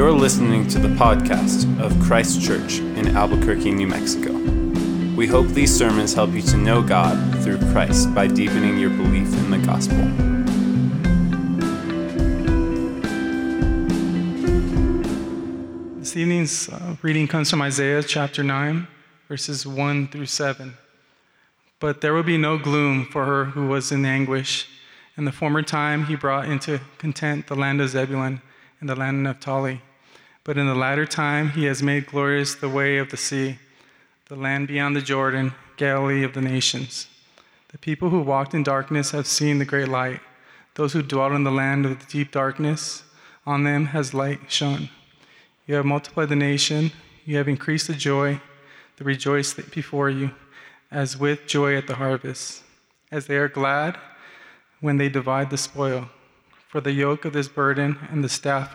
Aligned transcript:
You're 0.00 0.12
listening 0.12 0.66
to 0.68 0.78
the 0.78 0.88
podcast 0.88 1.78
of 1.78 1.92
Christ 2.00 2.40
Church 2.40 2.78
in 2.78 3.14
Albuquerque, 3.14 3.70
New 3.70 3.86
Mexico. 3.86 4.32
We 5.14 5.26
hope 5.26 5.48
these 5.48 5.76
sermons 5.76 6.14
help 6.14 6.30
you 6.30 6.40
to 6.40 6.56
know 6.56 6.80
God 6.80 7.18
through 7.44 7.58
Christ 7.70 8.14
by 8.14 8.26
deepening 8.26 8.78
your 8.78 8.88
belief 8.88 9.30
in 9.34 9.50
the 9.50 9.58
gospel. 9.58 9.98
This 15.98 16.16
evening's 16.16 16.70
uh, 16.70 16.96
reading 17.02 17.28
comes 17.28 17.50
from 17.50 17.60
Isaiah 17.60 18.02
chapter 18.02 18.42
9, 18.42 18.88
verses 19.28 19.66
1 19.66 20.08
through 20.08 20.24
7. 20.24 20.78
But 21.78 22.00
there 22.00 22.14
will 22.14 22.22
be 22.22 22.38
no 22.38 22.56
gloom 22.56 23.04
for 23.04 23.26
her 23.26 23.44
who 23.44 23.66
was 23.66 23.92
in 23.92 24.06
anguish. 24.06 24.66
In 25.18 25.26
the 25.26 25.32
former 25.32 25.60
time, 25.60 26.06
he 26.06 26.16
brought 26.16 26.46
into 26.46 26.80
content 26.96 27.48
the 27.48 27.54
land 27.54 27.82
of 27.82 27.90
Zebulun 27.90 28.40
and 28.80 28.88
the 28.88 28.96
land 28.96 29.18
of 29.18 29.34
Naphtali. 29.34 29.82
But 30.44 30.56
in 30.56 30.66
the 30.66 30.74
latter 30.74 31.06
time, 31.06 31.50
he 31.50 31.64
has 31.64 31.82
made 31.82 32.06
glorious 32.06 32.54
the 32.54 32.68
way 32.68 32.98
of 32.98 33.10
the 33.10 33.16
sea, 33.16 33.58
the 34.28 34.36
land 34.36 34.68
beyond 34.68 34.96
the 34.96 35.02
Jordan, 35.02 35.52
Galilee 35.76 36.24
of 36.24 36.34
the 36.34 36.40
nations. 36.40 37.08
The 37.68 37.78
people 37.78 38.10
who 38.10 38.20
walked 38.20 38.54
in 38.54 38.62
darkness 38.62 39.10
have 39.10 39.26
seen 39.26 39.58
the 39.58 39.64
great 39.64 39.88
light. 39.88 40.20
Those 40.74 40.92
who 40.92 41.02
dwelt 41.02 41.32
in 41.32 41.44
the 41.44 41.50
land 41.50 41.84
of 41.84 41.98
the 42.00 42.06
deep 42.06 42.32
darkness, 42.32 43.02
on 43.46 43.64
them 43.64 43.86
has 43.86 44.14
light 44.14 44.40
shone. 44.48 44.88
You 45.66 45.74
have 45.76 45.84
multiplied 45.84 46.30
the 46.30 46.36
nation, 46.36 46.92
you 47.24 47.36
have 47.36 47.48
increased 47.48 47.86
the 47.86 47.94
joy, 47.94 48.40
the 48.96 49.04
rejoice 49.04 49.54
before 49.54 50.10
you, 50.10 50.32
as 50.90 51.16
with 51.16 51.46
joy 51.46 51.76
at 51.76 51.86
the 51.86 51.96
harvest, 51.96 52.62
as 53.12 53.26
they 53.26 53.36
are 53.36 53.48
glad 53.48 53.98
when 54.80 54.96
they 54.96 55.08
divide 55.08 55.50
the 55.50 55.58
spoil. 55.58 56.08
For 56.68 56.80
the 56.80 56.92
yoke 56.92 57.24
of 57.24 57.34
his 57.34 57.48
burden 57.48 57.98
and 58.10 58.24
the 58.24 58.28
staff 58.28 58.74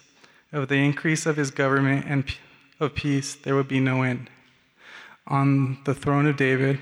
Of 0.53 0.67
the 0.67 0.75
increase 0.75 1.25
of 1.25 1.37
his 1.37 1.49
government 1.51 2.05
and 2.07 2.25
of 2.79 2.93
peace 2.95 3.35
there 3.35 3.55
will 3.55 3.63
be 3.63 3.79
no 3.79 4.03
end. 4.03 4.29
On 5.27 5.77
the 5.85 5.93
throne 5.93 6.27
of 6.27 6.35
David 6.35 6.79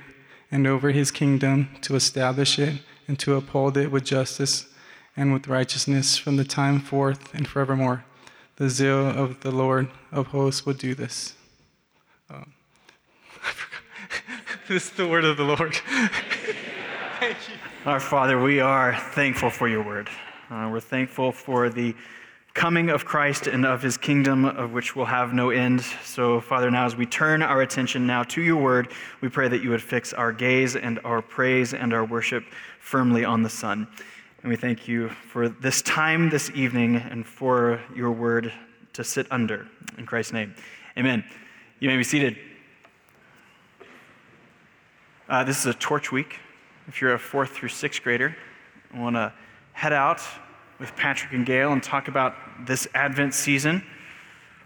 and 0.51 0.65
over 0.65 0.91
his 0.91 1.11
kingdom 1.11 1.69
to 1.81 1.95
establish 1.95 2.57
it 2.57 2.81
and 3.07 3.19
to 3.19 3.35
uphold 3.35 3.77
it 3.77 3.91
with 3.91 4.05
justice 4.05 4.67
and 5.15 5.33
with 5.33 5.47
righteousness 5.47 6.17
from 6.17 6.37
the 6.37 6.43
time 6.43 6.79
forth 6.79 7.33
and 7.33 7.47
forevermore. 7.47 8.05
The 8.55 8.69
zeal 8.69 9.07
of 9.07 9.41
the 9.41 9.51
Lord 9.51 9.89
of 10.11 10.27
hosts 10.27 10.65
will 10.65 10.73
do 10.73 10.95
this. 10.95 11.35
Um, 12.29 12.53
this 14.67 14.85
is 14.85 14.91
the 14.91 15.07
word 15.07 15.25
of 15.25 15.37
the 15.37 15.43
Lord. 15.43 15.75
Thank 17.19 17.37
you. 17.49 17.55
Our 17.85 17.99
Father, 17.99 18.41
we 18.41 18.59
are 18.59 18.97
thankful 19.11 19.49
for 19.49 19.67
your 19.67 19.83
word. 19.83 20.09
Uh, 20.49 20.69
we're 20.71 20.79
thankful 20.79 21.31
for 21.31 21.69
the 21.69 21.95
coming 22.59 22.89
of 22.89 23.05
Christ 23.05 23.47
and 23.47 23.65
of 23.65 23.81
his 23.81 23.95
kingdom, 23.95 24.43
of 24.43 24.73
which 24.73 24.93
will 24.93 25.05
have 25.05 25.31
no 25.31 25.49
end. 25.49 25.79
So, 26.03 26.41
Father, 26.41 26.69
now 26.69 26.85
as 26.85 26.93
we 26.93 27.05
turn 27.05 27.41
our 27.41 27.61
attention 27.61 28.05
now 28.05 28.23
to 28.23 28.41
your 28.41 28.57
word, 28.57 28.91
we 29.21 29.29
pray 29.29 29.47
that 29.47 29.63
you 29.63 29.69
would 29.69 29.81
fix 29.81 30.11
our 30.11 30.33
gaze 30.33 30.75
and 30.75 30.99
our 31.05 31.21
praise 31.21 31.73
and 31.73 31.93
our 31.93 32.03
worship 32.03 32.43
firmly 32.81 33.23
on 33.23 33.43
the 33.43 33.49
Son. 33.49 33.87
And 34.41 34.49
we 34.49 34.57
thank 34.57 34.89
you 34.89 35.07
for 35.07 35.47
this 35.47 35.81
time 35.83 36.29
this 36.29 36.51
evening 36.53 36.97
and 36.97 37.25
for 37.25 37.79
your 37.95 38.11
word 38.11 38.51
to 38.91 39.05
sit 39.05 39.25
under. 39.31 39.65
In 39.97 40.05
Christ's 40.05 40.33
name, 40.33 40.53
amen. 40.97 41.23
You 41.79 41.87
may 41.87 41.95
be 41.95 42.03
seated. 42.03 42.35
Uh, 45.29 45.45
this 45.45 45.59
is 45.59 45.65
a 45.65 45.73
torch 45.75 46.11
week 46.11 46.39
if 46.89 46.99
you're 46.99 47.13
a 47.13 47.19
fourth 47.19 47.51
through 47.51 47.69
sixth 47.69 48.03
grader, 48.03 48.35
I 48.93 48.99
want 48.99 49.15
to 49.15 49.31
head 49.71 49.93
out 49.93 50.21
with 50.79 50.95
Patrick 50.95 51.33
and 51.33 51.45
Gail 51.45 51.73
and 51.73 51.83
talk 51.83 52.07
about 52.07 52.35
this 52.65 52.87
Advent 52.93 53.33
season. 53.33 53.83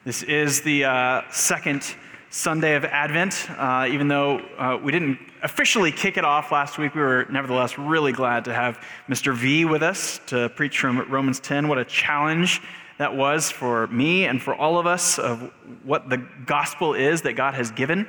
This 0.06 0.22
is 0.22 0.62
the 0.62 0.86
uh, 0.86 1.22
second 1.32 1.96
Sunday 2.30 2.76
of 2.76 2.86
Advent. 2.86 3.48
Uh, 3.50 3.88
even 3.90 4.08
though 4.08 4.38
uh, 4.58 4.78
we 4.82 4.92
didn't 4.92 5.18
officially 5.42 5.92
kick 5.92 6.18
it 6.18 6.24
off 6.24 6.52
last 6.52 6.78
week, 6.78 6.94
we 6.94 7.02
were 7.02 7.26
nevertheless 7.32 7.80
really 7.80 8.12
glad 8.12 8.46
to 8.46 8.54
have 8.54 8.80
Mr. 9.10 9.36
V 9.36 9.66
with 9.66 9.82
us 9.82 10.20
to 10.28 10.50
preach 10.50 10.78
from 10.78 11.00
Romans 11.12 11.40
10. 11.40 11.68
What 11.68 11.80
a 11.80 11.86
challenge 11.86 12.62
that 13.00 13.16
was 13.16 13.50
for 13.50 13.88
me 13.88 14.26
and 14.26 14.42
for 14.42 14.54
all 14.54 14.78
of 14.78 14.86
us 14.86 15.18
of 15.18 15.52
what 15.84 16.10
the 16.10 16.18
gospel 16.46 16.94
is 16.94 17.24
that 17.24 17.34
God 17.34 17.56
has 17.56 17.72
given. 17.72 18.08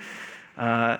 Uh, 0.58 0.98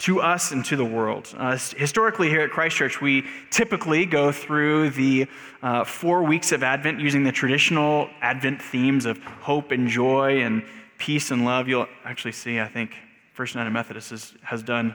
to 0.00 0.20
us 0.20 0.50
and 0.50 0.64
to 0.64 0.76
the 0.76 0.84
world. 0.84 1.32
Uh, 1.36 1.56
historically, 1.76 2.28
here 2.30 2.40
at 2.40 2.50
Christ 2.50 2.76
Church, 2.76 3.00
we 3.02 3.26
typically 3.50 4.06
go 4.06 4.32
through 4.32 4.90
the 4.90 5.26
uh, 5.62 5.84
four 5.84 6.22
weeks 6.22 6.52
of 6.52 6.62
Advent 6.62 7.00
using 7.00 7.22
the 7.22 7.32
traditional 7.32 8.08
Advent 8.22 8.62
themes 8.62 9.04
of 9.04 9.18
hope 9.18 9.72
and 9.72 9.88
joy 9.88 10.40
and 10.40 10.62
peace 10.96 11.30
and 11.30 11.44
love. 11.44 11.68
You'll 11.68 11.86
actually 12.04 12.32
see, 12.32 12.60
I 12.60 12.66
think, 12.66 12.94
First 13.34 13.54
United 13.54 13.70
Methodist 13.70 14.34
has, 14.42 14.62
done 14.62 14.94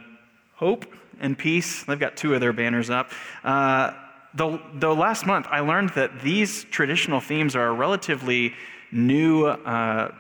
hope 0.55 0.85
and 1.19 1.37
peace. 1.37 1.83
They've 1.83 1.99
got 1.99 2.17
two 2.17 2.33
of 2.33 2.41
their 2.41 2.53
banners 2.53 2.89
up. 2.89 3.11
Uh, 3.43 3.93
the, 4.33 4.59
the 4.73 4.93
last 4.93 5.27
month, 5.27 5.45
I 5.49 5.59
learned 5.59 5.89
that 5.89 6.22
these 6.22 6.63
traditional 6.66 7.19
themes 7.19 7.55
are 7.55 7.67
a 7.67 7.73
relatively 7.73 8.53
new 8.91 9.45
uh, 9.45 10.13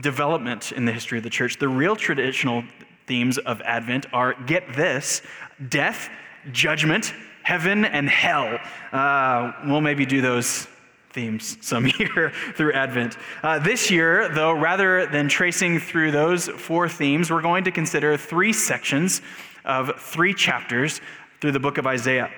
development 0.00 0.72
in 0.72 0.84
the 0.84 0.92
history 0.92 1.18
of 1.18 1.24
the 1.24 1.30
church. 1.30 1.58
The 1.58 1.68
real 1.68 1.96
traditional 1.96 2.62
themes 3.08 3.38
of 3.38 3.60
Advent 3.62 4.06
are 4.12 4.34
get 4.44 4.74
this, 4.74 5.22
death, 5.68 6.10
judgment, 6.52 7.12
heaven, 7.42 7.84
and 7.86 8.08
hell. 8.08 8.60
Uh, 8.92 9.52
we'll 9.66 9.80
maybe 9.80 10.06
do 10.06 10.20
those 10.20 10.68
themes 11.12 11.56
some 11.62 11.86
year 11.98 12.32
through 12.54 12.74
Advent. 12.74 13.16
Uh, 13.42 13.58
this 13.58 13.90
year, 13.90 14.28
though, 14.28 14.52
rather 14.52 15.06
than 15.06 15.28
tracing 15.28 15.80
through 15.80 16.10
those 16.10 16.48
four 16.48 16.88
themes, 16.88 17.30
we're 17.30 17.42
going 17.42 17.64
to 17.64 17.70
consider 17.70 18.16
three 18.16 18.52
sections 18.52 19.22
of 19.64 20.00
three 20.00 20.34
chapters 20.34 21.00
through 21.40 21.52
the 21.52 21.60
book 21.60 21.78
of 21.78 21.86
Isaiah. 21.86 22.30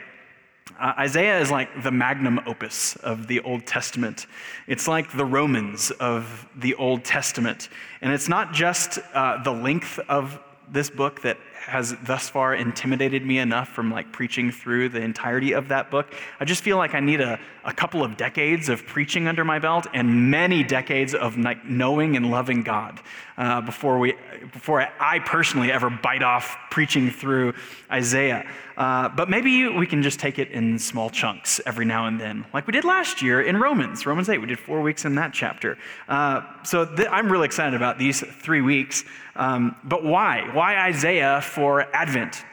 Uh, 0.79 0.95
Isaiah 0.99 1.41
is 1.41 1.51
like 1.51 1.83
the 1.83 1.91
magnum 1.91 2.41
opus 2.47 2.97
of 2.97 3.27
the 3.27 3.41
Old 3.41 3.67
Testament. 3.67 4.27
It's 4.67 4.87
like 4.87 5.13
the 5.13 5.25
Romans 5.25 5.91
of 5.91 6.49
the 6.57 6.75
Old 6.77 7.05
Testament. 7.05 7.69
And 8.01 8.13
it's 8.13 8.29
not 8.29 8.53
just 8.53 8.99
uh, 9.13 9.43
the 9.43 9.53
length 9.53 9.99
of 10.09 10.39
this 10.73 10.91
book 10.91 11.23
that 11.23 11.39
has 11.67 11.95
thus 12.05 12.29
far 12.29 12.55
intimidated 12.55 13.25
me 13.25 13.39
enough 13.39 13.69
from 13.69 13.91
like 13.91 14.11
preaching 14.13 14.51
through 14.51 14.89
the 14.89 15.01
entirety 15.01 15.53
of 15.53 15.69
that 15.69 15.91
book. 15.91 16.15
I 16.41 16.45
just 16.45 16.63
feel 16.63 16.77
like 16.77 16.95
I 16.95 17.01
need 17.01 17.21
a, 17.21 17.39
a 17.65 17.73
couple 17.73 18.03
of 18.03 18.17
decades 18.17 18.69
of 18.69 18.87
preaching 18.87 19.29
under 19.29 19.45
my 19.45 19.59
belt 19.59 19.87
and 19.93 20.31
many 20.31 20.65
decades 20.65 21.15
of 21.15 21.37
like 21.37 21.65
knowing 21.65 22.17
and 22.17 22.31
loving 22.31 22.63
God 22.63 23.01
uh, 23.37 23.61
before 23.61 23.99
we 23.99 24.15
before 24.53 24.87
I 25.01 25.19
personally 25.21 25.71
ever 25.73 25.91
bite 25.91 26.23
off 26.23 26.57
preaching 26.71 27.11
through 27.11 27.55
Isaiah. 27.91 28.47
Uh, 28.77 29.11
but 29.11 29.29
maybe 29.29 29.69
we 29.69 29.87
can 29.87 30.03
just 30.03 30.19
take 30.19 30.39
it 30.39 30.51
in 30.51 30.79
small 30.79 31.11
chunks 31.11 31.61
every 31.67 31.85
now 31.85 32.07
and 32.07 32.19
then, 32.19 32.47
like 32.55 32.67
we 32.67 32.73
did 32.73 32.85
last 32.85 33.21
year 33.21 33.43
in 33.43 33.59
Romans, 33.59 34.07
Romans 34.07 34.29
8. 34.29 34.39
We 34.39 34.47
did 34.47 34.59
four 34.59 34.81
weeks 34.81 35.05
in 35.05 35.15
that 35.17 35.35
chapter. 35.35 35.77
Uh, 36.09 36.43
so 36.63 36.87
th- 36.87 37.09
I'm 37.11 37.31
really 37.31 37.45
excited 37.45 37.75
about 37.75 37.99
these 37.99 38.21
three 38.21 38.63
weeks. 38.63 39.05
Um, 39.37 39.77
but 39.85 40.05
why? 40.05 40.49
Why 40.55 40.77
Isaiah 40.77 41.41
for 41.51 41.83
Advent? 41.95 42.45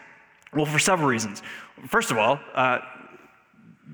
Well, 0.54 0.66
for 0.66 0.80
several 0.80 1.08
reasons. 1.08 1.42
First 1.88 2.12
of 2.12 2.18
all, 2.18 2.40
uh, 2.54 2.80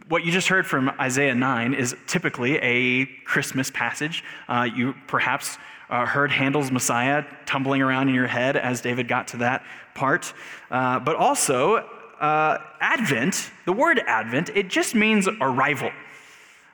what 0.08 0.26
you 0.26 0.32
just 0.32 0.48
heard 0.48 0.66
from 0.66 0.90
Isaiah 1.00 1.36
9 1.36 1.74
is 1.74 1.96
typically 2.08 2.58
a 2.58 3.06
Christmas 3.26 3.70
passage. 3.70 4.24
Uh, 4.48 4.68
you 4.74 4.96
perhaps 5.08 5.58
uh, 5.90 6.06
heard 6.06 6.32
Handel's 6.32 6.72
Messiah 6.72 7.24
tumbling 7.46 7.82
around 7.82 8.10
in 8.10 8.16
your 8.16 8.28
head 8.28 8.56
as 8.56 8.82
David 8.82 9.08
got 9.08 9.28
to 9.30 9.38
that 9.38 9.64
part. 9.94 10.34
Uh, 10.72 11.00
but 11.00 11.16
also, 11.16 11.78
uh, 12.20 12.58
Advent, 12.80 13.52
the 13.66 13.74
word 13.74 14.00
Advent, 14.08 14.50
it 14.56 14.70
just 14.70 14.96
means 14.96 15.28
arrival. 15.42 15.92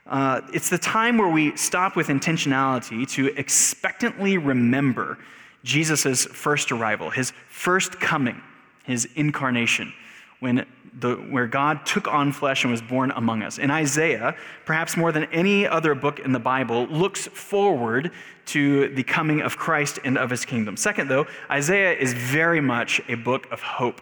Uh, 0.06 0.42
it's 0.54 0.70
the 0.70 0.78
time 0.78 1.18
where 1.18 1.30
we 1.30 1.56
stop 1.58 1.96
with 1.96 2.08
intentionality 2.08 3.08
to 3.10 3.28
expectantly 3.38 4.38
remember 4.38 5.18
Jesus' 5.64 6.26
first 6.26 6.72
arrival, 6.72 7.10
his 7.10 7.34
first 7.50 8.00
coming, 8.00 8.42
his 8.86 9.08
incarnation, 9.16 9.94
when 10.40 10.66
the, 10.98 11.16
where 11.16 11.48
God 11.48 11.86
took 11.86 12.08
on 12.08 12.32
flesh 12.32 12.64
and 12.64 12.72
was 12.72 12.82
born 12.82 13.12
among 13.12 13.44
us. 13.44 13.60
And 13.60 13.72
Isaiah, 13.72 14.36
perhaps 14.66 14.98
more 14.98 15.12
than 15.12 15.26
any 15.26 15.68
other 15.68 15.96
book 15.96 16.20
in 16.20 16.32
the 16.32 16.40
Bible, 16.40 16.88
looks 16.88 17.28
forward 17.28 18.12
to 18.48 18.94
the 18.96 19.04
coming 19.04 19.42
of 19.42 19.58
Christ 19.58 20.00
and 20.04 20.18
of 20.18 20.30
his 20.30 20.46
kingdom. 20.46 20.76
Second, 20.78 21.08
though, 21.08 21.28
Isaiah 21.52 21.94
is 21.94 22.14
very 22.14 22.62
much 22.62 23.02
a 23.08 23.16
book 23.16 23.48
of 23.52 23.62
hope. 23.62 24.02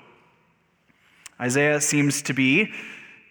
Isaiah 1.39 1.81
seems 1.81 2.21
to 2.23 2.33
be, 2.33 2.71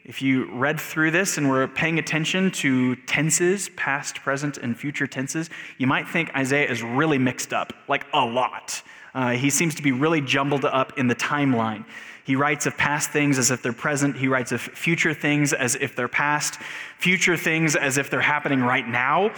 if 0.06 0.22
you 0.22 0.48
read 0.52 0.80
through 0.80 1.10
this 1.10 1.36
and 1.36 1.50
were 1.50 1.66
paying 1.66 1.98
attention 1.98 2.52
to 2.52 2.94
tenses, 2.94 3.68
past, 3.70 4.22
present, 4.22 4.56
and 4.56 4.78
future 4.78 5.08
tenses, 5.08 5.50
you 5.78 5.88
might 5.88 6.08
think 6.08 6.32
Isaiah 6.36 6.70
is 6.70 6.80
really 6.80 7.18
mixed 7.18 7.52
up, 7.52 7.72
like 7.88 8.06
a 8.14 8.24
lot. 8.24 8.82
Uh, 9.14 9.30
he 9.30 9.50
seems 9.50 9.74
to 9.74 9.82
be 9.82 9.90
really 9.90 10.20
jumbled 10.20 10.64
up 10.64 10.96
in 10.96 11.08
the 11.08 11.16
timeline. 11.16 11.84
He 12.22 12.36
writes 12.36 12.66
of 12.66 12.76
past 12.76 13.10
things 13.10 13.36
as 13.36 13.50
if 13.50 13.62
they're 13.62 13.72
present. 13.72 14.16
He 14.16 14.28
writes 14.28 14.52
of 14.52 14.60
future 14.60 15.12
things 15.12 15.52
as 15.52 15.74
if 15.74 15.96
they're 15.96 16.06
past, 16.06 16.60
future 16.98 17.36
things 17.36 17.74
as 17.74 17.98
if 17.98 18.08
they're 18.08 18.20
happening 18.20 18.60
right 18.60 18.86
now. 18.86 19.32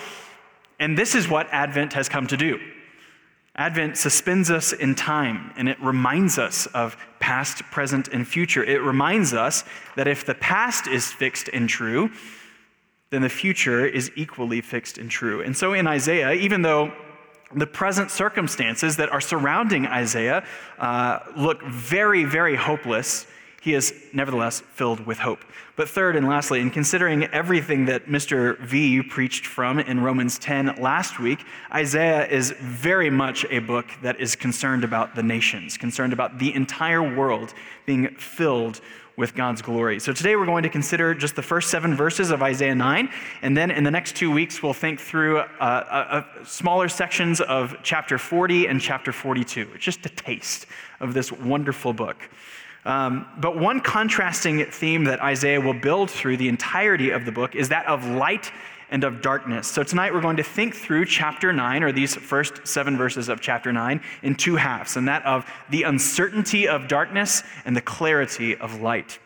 And 0.78 0.98
this 0.98 1.14
is 1.14 1.28
what 1.28 1.48
Advent 1.50 1.94
has 1.94 2.10
come 2.10 2.26
to 2.26 2.36
do. 2.36 2.60
Advent 3.58 3.98
suspends 3.98 4.52
us 4.52 4.72
in 4.72 4.94
time 4.94 5.52
and 5.56 5.68
it 5.68 5.78
reminds 5.82 6.38
us 6.38 6.66
of 6.66 6.96
past, 7.18 7.64
present, 7.64 8.06
and 8.08 8.26
future. 8.26 8.62
It 8.62 8.80
reminds 8.80 9.34
us 9.34 9.64
that 9.96 10.06
if 10.06 10.24
the 10.24 10.36
past 10.36 10.86
is 10.86 11.10
fixed 11.10 11.50
and 11.52 11.68
true, 11.68 12.10
then 13.10 13.22
the 13.22 13.28
future 13.28 13.84
is 13.84 14.12
equally 14.14 14.60
fixed 14.60 14.96
and 14.96 15.10
true. 15.10 15.42
And 15.42 15.56
so 15.56 15.72
in 15.72 15.88
Isaiah, 15.88 16.32
even 16.34 16.62
though 16.62 16.92
the 17.52 17.66
present 17.66 18.12
circumstances 18.12 18.96
that 18.96 19.10
are 19.10 19.20
surrounding 19.20 19.86
Isaiah 19.86 20.44
uh, 20.78 21.18
look 21.36 21.60
very, 21.64 22.22
very 22.22 22.54
hopeless, 22.54 23.26
he 23.68 23.74
is 23.74 23.92
nevertheless 24.14 24.60
filled 24.60 25.04
with 25.06 25.18
hope. 25.18 25.44
But 25.76 25.90
third 25.90 26.16
and 26.16 26.26
lastly, 26.26 26.60
in 26.60 26.70
considering 26.70 27.24
everything 27.24 27.84
that 27.84 28.06
Mr. 28.06 28.58
V 28.60 29.02
preached 29.02 29.44
from 29.44 29.78
in 29.78 30.00
Romans 30.00 30.38
10 30.38 30.76
last 30.80 31.20
week, 31.20 31.44
Isaiah 31.70 32.26
is 32.26 32.52
very 32.52 33.10
much 33.10 33.44
a 33.50 33.58
book 33.58 33.84
that 34.00 34.18
is 34.18 34.36
concerned 34.36 34.84
about 34.84 35.14
the 35.14 35.22
nations, 35.22 35.76
concerned 35.76 36.14
about 36.14 36.38
the 36.38 36.54
entire 36.54 37.02
world 37.02 37.52
being 37.84 38.08
filled 38.14 38.80
with 39.18 39.34
God's 39.34 39.60
glory. 39.60 40.00
So 40.00 40.14
today 40.14 40.34
we're 40.34 40.46
going 40.46 40.62
to 40.62 40.70
consider 40.70 41.12
just 41.12 41.36
the 41.36 41.42
first 41.42 41.68
seven 41.68 41.94
verses 41.94 42.30
of 42.30 42.42
Isaiah 42.42 42.74
9, 42.74 43.10
and 43.42 43.54
then 43.54 43.70
in 43.70 43.84
the 43.84 43.90
next 43.90 44.16
two 44.16 44.30
weeks 44.30 44.62
we'll 44.62 44.72
think 44.72 44.98
through 44.98 45.40
uh, 45.40 45.44
uh, 45.60 46.22
uh, 46.40 46.44
smaller 46.44 46.88
sections 46.88 47.42
of 47.42 47.76
chapter 47.82 48.16
40 48.16 48.66
and 48.66 48.80
chapter 48.80 49.12
42. 49.12 49.72
It's 49.74 49.84
just 49.84 50.06
a 50.06 50.08
taste 50.08 50.64
of 51.00 51.12
this 51.12 51.30
wonderful 51.30 51.92
book. 51.92 52.30
Um, 52.84 53.26
but 53.38 53.58
one 53.58 53.80
contrasting 53.80 54.64
theme 54.66 55.04
that 55.04 55.20
Isaiah 55.20 55.60
will 55.60 55.78
build 55.78 56.10
through 56.10 56.36
the 56.36 56.48
entirety 56.48 57.10
of 57.10 57.24
the 57.24 57.32
book 57.32 57.54
is 57.54 57.68
that 57.68 57.86
of 57.86 58.04
light 58.06 58.50
and 58.90 59.04
of 59.04 59.20
darkness. 59.20 59.68
So 59.68 59.82
tonight 59.82 60.14
we're 60.14 60.20
going 60.20 60.38
to 60.38 60.42
think 60.42 60.74
through 60.74 61.04
chapter 61.04 61.52
9, 61.52 61.82
or 61.82 61.92
these 61.92 62.14
first 62.14 62.66
seven 62.66 62.96
verses 62.96 63.28
of 63.28 63.40
chapter 63.40 63.72
9, 63.72 64.00
in 64.22 64.34
two 64.34 64.56
halves, 64.56 64.96
and 64.96 65.08
that 65.08 65.24
of 65.26 65.44
the 65.68 65.82
uncertainty 65.82 66.66
of 66.66 66.88
darkness 66.88 67.42
and 67.64 67.76
the 67.76 67.82
clarity 67.82 68.56
of 68.56 68.80
light. 68.80 69.18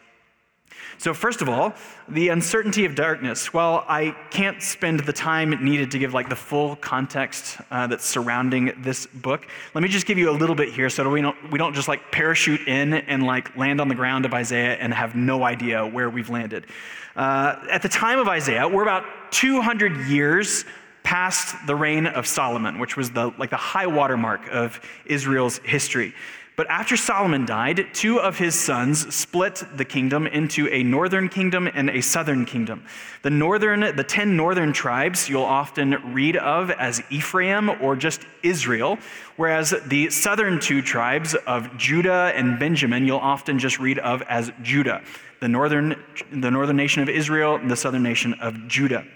So, 1.02 1.12
first 1.12 1.42
of 1.42 1.48
all, 1.48 1.74
the 2.08 2.28
uncertainty 2.28 2.84
of 2.84 2.94
darkness. 2.94 3.52
Well, 3.52 3.84
I 3.88 4.14
can't 4.30 4.62
spend 4.62 5.00
the 5.00 5.12
time 5.12 5.50
needed 5.50 5.90
to 5.90 5.98
give 5.98 6.14
like 6.14 6.28
the 6.28 6.36
full 6.36 6.76
context 6.76 7.58
uh, 7.72 7.88
that's 7.88 8.04
surrounding 8.04 8.72
this 8.82 9.06
book. 9.06 9.48
Let 9.74 9.82
me 9.82 9.88
just 9.88 10.06
give 10.06 10.16
you 10.16 10.30
a 10.30 10.36
little 10.38 10.54
bit 10.54 10.72
here 10.72 10.88
so 10.88 11.10
we 11.10 11.20
don't, 11.20 11.50
we 11.50 11.58
don't 11.58 11.74
just 11.74 11.88
like 11.88 12.12
parachute 12.12 12.68
in 12.68 12.94
and 12.94 13.24
like 13.24 13.56
land 13.56 13.80
on 13.80 13.88
the 13.88 13.96
ground 13.96 14.24
of 14.24 14.32
Isaiah 14.32 14.74
and 14.74 14.94
have 14.94 15.16
no 15.16 15.42
idea 15.42 15.84
where 15.84 16.08
we've 16.08 16.30
landed. 16.30 16.68
Uh, 17.16 17.56
at 17.68 17.82
the 17.82 17.88
time 17.88 18.20
of 18.20 18.28
Isaiah, 18.28 18.68
we're 18.68 18.84
about 18.84 19.04
200 19.32 20.06
years 20.06 20.64
past 21.02 21.56
the 21.66 21.74
reign 21.74 22.06
of 22.06 22.28
Solomon, 22.28 22.78
which 22.78 22.96
was 22.96 23.10
the, 23.10 23.32
like 23.38 23.50
the 23.50 23.56
high 23.56 23.88
watermark 23.88 24.42
of 24.52 24.80
Israel's 25.04 25.58
history. 25.64 26.14
But 26.54 26.68
after 26.68 26.98
Solomon 26.98 27.46
died, 27.46 27.86
two 27.94 28.20
of 28.20 28.36
his 28.36 28.54
sons 28.54 29.14
split 29.14 29.64
the 29.74 29.86
kingdom 29.86 30.26
into 30.26 30.68
a 30.68 30.82
northern 30.82 31.30
kingdom 31.30 31.66
and 31.72 31.88
a 31.88 32.02
southern 32.02 32.44
kingdom. 32.44 32.84
The 33.22 33.30
northern, 33.30 33.96
the 33.96 34.04
10 34.04 34.36
northern 34.36 34.74
tribes 34.74 35.30
you'll 35.30 35.44
often 35.44 36.12
read 36.12 36.36
of 36.36 36.70
as 36.70 37.02
Ephraim 37.08 37.70
or 37.70 37.96
just 37.96 38.26
Israel, 38.42 38.98
whereas 39.36 39.74
the 39.86 40.10
southern 40.10 40.60
two 40.60 40.82
tribes 40.82 41.34
of 41.34 41.74
Judah 41.78 42.32
and 42.34 42.58
Benjamin 42.58 43.06
you'll 43.06 43.16
often 43.18 43.58
just 43.58 43.78
read 43.78 43.98
of 44.00 44.20
as 44.22 44.52
Judah. 44.62 45.02
The 45.40 45.48
northern, 45.48 45.96
the 46.30 46.50
northern 46.50 46.76
nation 46.76 47.02
of 47.02 47.08
Israel 47.08 47.54
and 47.54 47.70
the 47.70 47.76
southern 47.76 48.02
nation 48.02 48.34
of 48.34 48.68
Judah. 48.68 49.06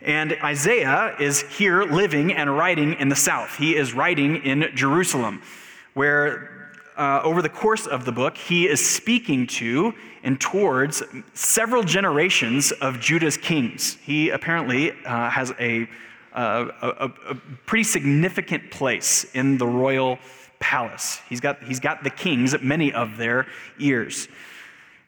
And 0.00 0.36
Isaiah 0.42 1.16
is 1.20 1.42
here 1.42 1.84
living 1.84 2.32
and 2.32 2.56
writing 2.56 2.94
in 2.94 3.10
the 3.10 3.16
south. 3.16 3.56
He 3.56 3.76
is 3.76 3.92
writing 3.92 4.36
in 4.36 4.70
Jerusalem 4.74 5.42
where 5.94 6.72
uh, 6.96 7.20
over 7.24 7.42
the 7.42 7.48
course 7.48 7.86
of 7.86 8.04
the 8.04 8.12
book, 8.12 8.36
he 8.36 8.68
is 8.68 8.84
speaking 8.84 9.46
to 9.46 9.92
and 10.22 10.40
towards 10.40 11.02
several 11.34 11.82
generations 11.82 12.72
of 12.72 13.00
Judah's 13.00 13.36
kings. 13.36 13.96
He 14.02 14.30
apparently 14.30 14.92
uh, 15.04 15.30
has 15.30 15.52
a, 15.58 15.88
uh, 16.32 16.66
a, 16.82 17.10
a, 17.30 17.34
pretty 17.66 17.84
significant 17.84 18.70
place 18.70 19.24
in 19.34 19.58
the 19.58 19.66
royal 19.66 20.18
palace. 20.60 21.20
He's 21.28 21.40
got, 21.40 21.62
he's 21.62 21.80
got 21.80 22.04
the 22.04 22.10
kings 22.10 22.54
at 22.54 22.62
many 22.62 22.92
of 22.92 23.16
their 23.16 23.46
ears. 23.78 24.28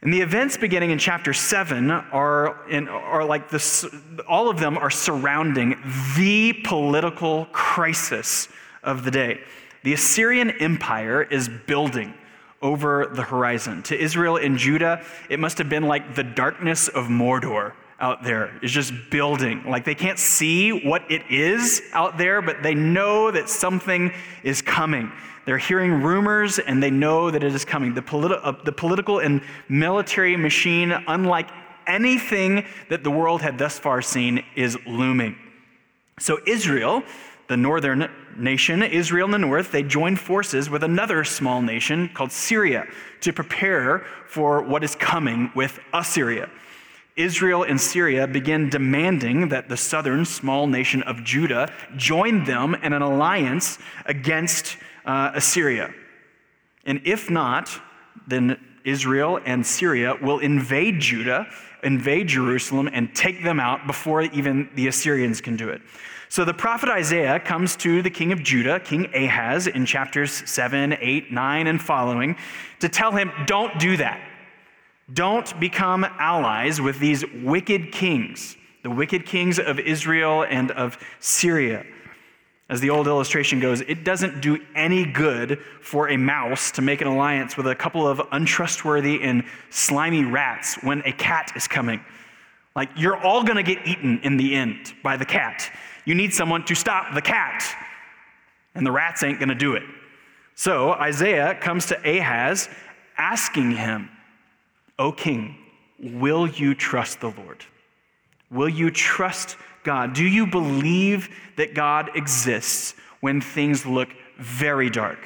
And 0.02 0.12
the 0.12 0.20
events 0.20 0.56
beginning 0.56 0.90
in 0.90 0.98
chapter 0.98 1.32
7 1.32 1.90
are, 1.90 2.68
in, 2.68 2.86
are 2.88 3.24
like 3.24 3.48
this, 3.48 3.86
all 4.28 4.50
of 4.50 4.60
them 4.60 4.76
are 4.76 4.90
surrounding 4.90 5.76
the 6.16 6.52
political 6.64 7.46
crisis 7.46 8.48
of 8.82 9.04
the 9.04 9.10
day. 9.10 9.40
The 9.86 9.92
Assyrian 9.92 10.50
Empire 10.50 11.22
is 11.22 11.48
building 11.48 12.12
over 12.60 13.06
the 13.06 13.22
horizon. 13.22 13.84
To 13.84 13.96
Israel 13.96 14.36
and 14.36 14.58
Judah, 14.58 15.00
it 15.30 15.38
must 15.38 15.58
have 15.58 15.68
been 15.68 15.84
like 15.84 16.16
the 16.16 16.24
darkness 16.24 16.88
of 16.88 17.04
Mordor 17.04 17.72
out 18.00 18.24
there 18.24 18.58
is 18.62 18.72
just 18.72 18.92
building. 19.12 19.62
Like 19.64 19.84
they 19.84 19.94
can't 19.94 20.18
see 20.18 20.72
what 20.72 21.08
it 21.08 21.30
is 21.30 21.82
out 21.92 22.18
there, 22.18 22.42
but 22.42 22.64
they 22.64 22.74
know 22.74 23.30
that 23.30 23.48
something 23.48 24.12
is 24.42 24.60
coming. 24.60 25.12
They're 25.44 25.56
hearing 25.56 26.02
rumors 26.02 26.58
and 26.58 26.82
they 26.82 26.90
know 26.90 27.30
that 27.30 27.44
it 27.44 27.54
is 27.54 27.64
coming. 27.64 27.94
The, 27.94 28.02
politi- 28.02 28.40
uh, 28.42 28.54
the 28.64 28.72
political 28.72 29.20
and 29.20 29.40
military 29.68 30.36
machine, 30.36 30.90
unlike 31.06 31.48
anything 31.86 32.66
that 32.90 33.04
the 33.04 33.10
world 33.12 33.40
had 33.40 33.56
thus 33.56 33.78
far 33.78 34.02
seen, 34.02 34.44
is 34.56 34.76
looming. 34.84 35.36
So 36.18 36.40
Israel 36.44 37.04
the 37.48 37.56
northern 37.56 38.10
nation, 38.36 38.82
Israel 38.82 39.26
in 39.26 39.30
the 39.30 39.38
north, 39.38 39.72
they 39.72 39.82
joined 39.82 40.20
forces 40.20 40.68
with 40.68 40.82
another 40.82 41.24
small 41.24 41.62
nation 41.62 42.08
called 42.12 42.32
Syria 42.32 42.86
to 43.20 43.32
prepare 43.32 44.04
for 44.26 44.62
what 44.62 44.84
is 44.84 44.94
coming 44.96 45.50
with 45.54 45.78
Assyria. 45.92 46.50
Israel 47.16 47.62
and 47.62 47.80
Syria 47.80 48.26
began 48.26 48.68
demanding 48.68 49.48
that 49.48 49.68
the 49.68 49.76
southern 49.76 50.24
small 50.24 50.66
nation 50.66 51.02
of 51.04 51.24
Judah 51.24 51.72
join 51.96 52.44
them 52.44 52.74
in 52.74 52.92
an 52.92 53.00
alliance 53.00 53.78
against 54.04 54.76
uh, 55.06 55.30
Assyria. 55.34 55.94
And 56.84 57.00
if 57.04 57.30
not, 57.30 57.70
then 58.26 58.60
Israel 58.84 59.40
and 59.46 59.66
Syria 59.66 60.14
will 60.20 60.40
invade 60.40 61.00
Judah, 61.00 61.46
invade 61.82 62.28
Jerusalem, 62.28 62.88
and 62.92 63.14
take 63.14 63.42
them 63.42 63.58
out 63.60 63.86
before 63.86 64.22
even 64.22 64.68
the 64.74 64.88
Assyrians 64.88 65.40
can 65.40 65.56
do 65.56 65.70
it. 65.70 65.80
So 66.36 66.44
the 66.44 66.52
prophet 66.52 66.90
Isaiah 66.90 67.40
comes 67.40 67.76
to 67.76 68.02
the 68.02 68.10
king 68.10 68.30
of 68.30 68.42
Judah, 68.42 68.78
King 68.78 69.08
Ahaz, 69.14 69.68
in 69.68 69.86
chapters 69.86 70.30
7, 70.30 70.98
8, 71.00 71.32
9, 71.32 71.66
and 71.66 71.80
following, 71.80 72.36
to 72.80 72.90
tell 72.90 73.10
him, 73.10 73.32
don't 73.46 73.80
do 73.80 73.96
that. 73.96 74.20
Don't 75.14 75.58
become 75.58 76.04
allies 76.04 76.78
with 76.78 76.98
these 76.98 77.24
wicked 77.42 77.90
kings, 77.90 78.54
the 78.82 78.90
wicked 78.90 79.24
kings 79.24 79.58
of 79.58 79.78
Israel 79.78 80.44
and 80.46 80.72
of 80.72 80.98
Syria. 81.20 81.86
As 82.68 82.82
the 82.82 82.90
old 82.90 83.06
illustration 83.06 83.58
goes, 83.58 83.80
it 83.80 84.04
doesn't 84.04 84.42
do 84.42 84.58
any 84.74 85.06
good 85.06 85.58
for 85.80 86.10
a 86.10 86.18
mouse 86.18 86.70
to 86.72 86.82
make 86.82 87.00
an 87.00 87.06
alliance 87.06 87.56
with 87.56 87.66
a 87.66 87.74
couple 87.74 88.06
of 88.06 88.20
untrustworthy 88.32 89.22
and 89.22 89.42
slimy 89.70 90.26
rats 90.26 90.74
when 90.82 91.00
a 91.06 91.12
cat 91.12 91.52
is 91.56 91.66
coming. 91.66 92.04
Like, 92.74 92.90
you're 92.94 93.16
all 93.16 93.42
gonna 93.42 93.62
get 93.62 93.86
eaten 93.86 94.20
in 94.22 94.36
the 94.36 94.54
end 94.54 94.92
by 95.02 95.16
the 95.16 95.24
cat 95.24 95.70
you 96.06 96.14
need 96.14 96.32
someone 96.32 96.64
to 96.64 96.74
stop 96.74 97.14
the 97.14 97.20
cat. 97.20 97.62
And 98.74 98.86
the 98.86 98.92
rats 98.92 99.22
ain't 99.22 99.38
going 99.38 99.50
to 99.50 99.54
do 99.54 99.74
it. 99.74 99.82
So 100.54 100.92
Isaiah 100.92 101.54
comes 101.54 101.86
to 101.86 102.18
Ahaz 102.18 102.70
asking 103.18 103.72
him, 103.72 104.08
O 104.98 105.12
king, 105.12 105.56
will 105.98 106.46
you 106.46 106.74
trust 106.74 107.20
the 107.20 107.30
Lord? 107.30 107.64
Will 108.50 108.68
you 108.68 108.90
trust 108.90 109.56
God? 109.82 110.14
Do 110.14 110.24
you 110.24 110.46
believe 110.46 111.28
that 111.56 111.74
God 111.74 112.10
exists 112.14 112.94
when 113.20 113.40
things 113.40 113.84
look 113.84 114.08
very 114.38 114.88
dark? 114.88 115.18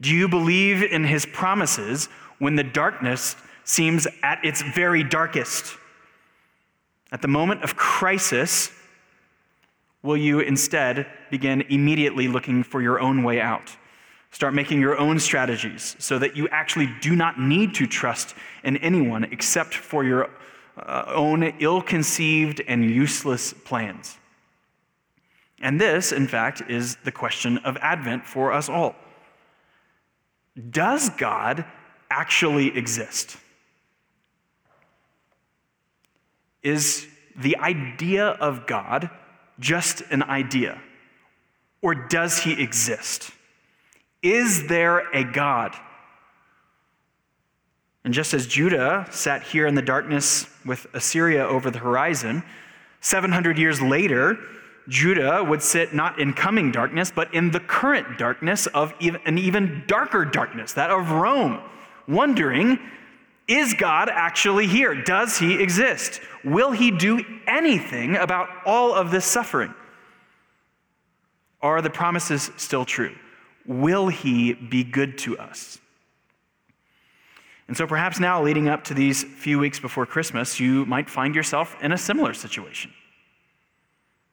Do 0.00 0.14
you 0.14 0.28
believe 0.28 0.82
in 0.82 1.04
his 1.04 1.24
promises 1.26 2.08
when 2.38 2.56
the 2.56 2.64
darkness 2.64 3.36
seems 3.64 4.06
at 4.22 4.44
its 4.44 4.62
very 4.62 5.02
darkest? 5.02 5.76
At 7.12 7.22
the 7.22 7.28
moment 7.28 7.62
of 7.62 7.76
crisis, 7.76 8.70
will 10.06 10.16
you 10.16 10.40
instead 10.40 11.06
begin 11.30 11.62
immediately 11.62 12.28
looking 12.28 12.62
for 12.62 12.80
your 12.80 13.00
own 13.00 13.22
way 13.24 13.40
out? 13.40 13.76
Start 14.30 14.54
making 14.54 14.80
your 14.80 14.98
own 14.98 15.18
strategies 15.18 15.96
so 15.98 16.18
that 16.18 16.36
you 16.36 16.48
actually 16.48 16.88
do 17.00 17.16
not 17.16 17.40
need 17.40 17.74
to 17.74 17.86
trust 17.86 18.34
in 18.64 18.76
anyone 18.78 19.24
except 19.24 19.74
for 19.74 20.04
your 20.04 20.30
uh, 20.76 21.04
own 21.08 21.42
ill 21.58 21.82
conceived 21.82 22.62
and 22.68 22.84
useless 22.84 23.52
plans. 23.52 24.18
And 25.60 25.80
this, 25.80 26.12
in 26.12 26.26
fact, 26.28 26.62
is 26.68 26.96
the 27.04 27.12
question 27.12 27.58
of 27.58 27.76
Advent 27.78 28.26
for 28.26 28.52
us 28.52 28.68
all. 28.68 28.94
Does 30.70 31.10
God 31.10 31.64
actually 32.10 32.76
exist? 32.76 33.38
Is 36.62 37.06
the 37.36 37.56
idea 37.56 38.26
of 38.26 38.66
God 38.66 39.10
just 39.58 40.02
an 40.10 40.22
idea? 40.22 40.80
Or 41.82 41.94
does 41.94 42.38
he 42.38 42.60
exist? 42.60 43.30
Is 44.22 44.66
there 44.66 45.10
a 45.12 45.24
God? 45.24 45.74
And 48.04 48.14
just 48.14 48.34
as 48.34 48.46
Judah 48.46 49.06
sat 49.10 49.42
here 49.42 49.66
in 49.66 49.74
the 49.74 49.82
darkness 49.82 50.46
with 50.64 50.86
Assyria 50.94 51.46
over 51.46 51.70
the 51.70 51.80
horizon, 51.80 52.42
700 53.00 53.58
years 53.58 53.80
later, 53.80 54.38
Judah 54.88 55.42
would 55.42 55.62
sit 55.62 55.92
not 55.92 56.20
in 56.20 56.32
coming 56.32 56.70
darkness, 56.70 57.12
but 57.14 57.32
in 57.34 57.50
the 57.50 57.60
current 57.60 58.18
darkness 58.18 58.66
of 58.68 58.94
an 59.00 59.38
even 59.38 59.82
darker 59.86 60.24
darkness, 60.24 60.72
that 60.74 60.90
of 60.90 61.10
Rome, 61.10 61.60
wondering 62.06 62.78
is 63.48 63.74
God 63.74 64.08
actually 64.08 64.66
here? 64.66 64.94
Does 64.94 65.38
he 65.38 65.62
exist? 65.62 66.20
Will 66.44 66.72
he 66.72 66.90
do 66.90 67.24
anything 67.46 68.16
about 68.16 68.48
all 68.64 68.94
of 68.94 69.10
this 69.10 69.24
suffering? 69.24 69.74
Are 71.62 71.80
the 71.80 71.90
promises 71.90 72.50
still 72.56 72.84
true? 72.84 73.14
Will 73.64 74.08
he 74.08 74.52
be 74.54 74.84
good 74.84 75.18
to 75.18 75.38
us? 75.38 75.78
And 77.68 77.76
so 77.76 77.86
perhaps 77.86 78.20
now, 78.20 78.42
leading 78.42 78.68
up 78.68 78.84
to 78.84 78.94
these 78.94 79.24
few 79.24 79.58
weeks 79.58 79.80
before 79.80 80.06
Christmas, 80.06 80.60
you 80.60 80.86
might 80.86 81.10
find 81.10 81.34
yourself 81.34 81.76
in 81.82 81.90
a 81.92 81.98
similar 81.98 82.32
situation. 82.32 82.92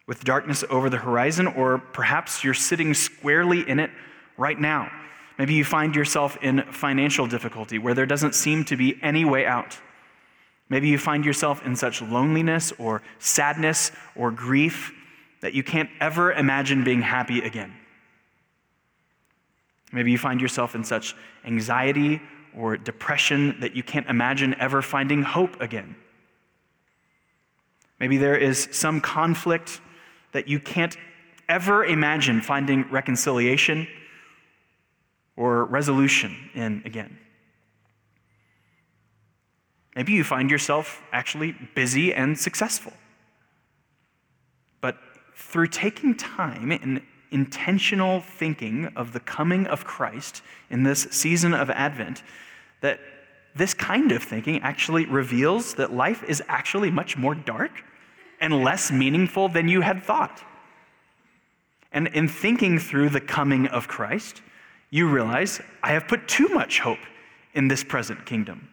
With 0.05 0.23
darkness 0.23 0.63
over 0.69 0.89
the 0.89 0.97
horizon, 0.97 1.47
or 1.47 1.79
perhaps 1.79 2.43
you're 2.43 2.53
sitting 2.53 2.93
squarely 2.93 3.67
in 3.67 3.79
it 3.79 3.89
right 4.37 4.59
now. 4.59 4.91
Maybe 5.37 5.53
you 5.55 5.65
find 5.65 5.95
yourself 5.95 6.37
in 6.41 6.63
financial 6.71 7.27
difficulty 7.27 7.79
where 7.79 7.93
there 7.93 8.05
doesn't 8.05 8.35
seem 8.35 8.63
to 8.65 8.75
be 8.75 8.99
any 9.01 9.25
way 9.25 9.45
out. 9.45 9.79
Maybe 10.69 10.87
you 10.87 10.97
find 10.97 11.25
yourself 11.25 11.65
in 11.65 11.75
such 11.75 12.01
loneliness 12.01 12.71
or 12.77 13.01
sadness 13.19 13.91
or 14.15 14.31
grief 14.31 14.91
that 15.41 15.53
you 15.53 15.63
can't 15.63 15.89
ever 15.99 16.31
imagine 16.31 16.83
being 16.83 17.01
happy 17.01 17.41
again. 17.41 17.73
Maybe 19.91 20.11
you 20.11 20.17
find 20.17 20.41
yourself 20.41 20.73
in 20.75 20.83
such 20.83 21.15
anxiety 21.45 22.21
or 22.55 22.77
depression 22.77 23.59
that 23.59 23.75
you 23.75 23.83
can't 23.83 24.07
imagine 24.07 24.55
ever 24.59 24.81
finding 24.81 25.23
hope 25.23 25.59
again. 25.61 25.95
Maybe 27.99 28.17
there 28.17 28.37
is 28.37 28.67
some 28.71 29.01
conflict 29.01 29.81
that 30.31 30.47
you 30.47 30.59
can't 30.59 30.97
ever 31.47 31.85
imagine 31.85 32.41
finding 32.41 32.89
reconciliation 32.89 33.87
or 35.35 35.65
resolution 35.65 36.49
in 36.53 36.81
again. 36.85 37.17
Maybe 39.95 40.13
you 40.13 40.23
find 40.23 40.49
yourself 40.49 41.01
actually 41.11 41.55
busy 41.75 42.13
and 42.13 42.37
successful. 42.37 42.93
But 44.81 44.97
through 45.35 45.67
taking 45.67 46.15
time 46.15 46.71
in 46.71 47.03
intentional 47.31 48.21
thinking 48.21 48.91
of 48.95 49.11
the 49.11 49.19
coming 49.19 49.65
of 49.67 49.85
Christ 49.85 50.41
in 50.69 50.83
this 50.83 51.07
season 51.11 51.53
of 51.53 51.69
Advent 51.69 52.23
that 52.81 52.99
this 53.55 53.73
kind 53.73 54.11
of 54.11 54.23
thinking 54.23 54.61
actually 54.61 55.05
reveals 55.05 55.75
that 55.75 55.93
life 55.93 56.23
is 56.27 56.41
actually 56.47 56.91
much 56.91 57.17
more 57.17 57.35
dark 57.35 57.83
and 58.39 58.63
less 58.63 58.91
meaningful 58.91 59.47
than 59.47 59.67
you 59.67 59.81
had 59.81 60.03
thought. 60.03 60.43
And 61.91 62.07
in 62.07 62.27
thinking 62.27 62.79
through 62.79 63.09
the 63.09 63.21
coming 63.21 63.67
of 63.67 63.87
Christ, 63.87 64.41
you 64.93 65.09
realize 65.09 65.59
I 65.81 65.93
have 65.93 66.07
put 66.07 66.27
too 66.27 66.49
much 66.49 66.79
hope 66.79 66.99
in 67.55 67.67
this 67.67 67.83
present 67.83 68.27
kingdom. 68.27 68.69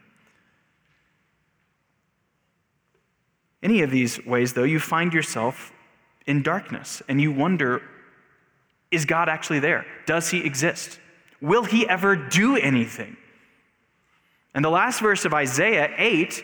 Any 3.63 3.81
of 3.81 3.89
these 3.89 4.23
ways, 4.23 4.53
though, 4.53 4.63
you 4.63 4.79
find 4.79 5.15
yourself 5.15 5.71
in 6.27 6.43
darkness 6.43 7.01
and 7.07 7.19
you 7.19 7.31
wonder 7.31 7.81
is 8.91 9.05
God 9.05 9.29
actually 9.29 9.61
there? 9.61 9.83
Does 10.05 10.29
he 10.29 10.45
exist? 10.45 10.99
Will 11.41 11.63
he 11.63 11.89
ever 11.89 12.15
do 12.15 12.55
anything? 12.55 13.17
And 14.53 14.63
the 14.63 14.69
last 14.69 14.99
verse 14.99 15.25
of 15.25 15.33
Isaiah 15.33 15.91
8 15.97 16.43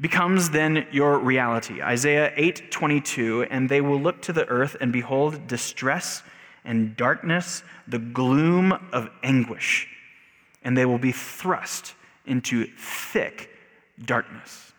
becomes 0.00 0.50
then 0.50 0.86
your 0.92 1.18
reality. 1.18 1.82
Isaiah 1.82 2.32
8:22, 2.36 3.48
and 3.50 3.68
they 3.68 3.80
will 3.80 4.00
look 4.00 4.22
to 4.22 4.32
the 4.32 4.46
earth 4.46 4.76
and 4.80 4.92
behold 4.92 5.48
distress 5.48 6.22
and 6.64 6.96
darkness, 6.96 7.62
the 7.88 7.98
gloom 7.98 8.72
of 8.92 9.10
anguish, 9.22 9.88
and 10.62 10.76
they 10.76 10.86
will 10.86 10.98
be 10.98 11.12
thrust 11.12 11.94
into 12.26 12.66
thick 12.76 13.50
darkness. 14.04 14.72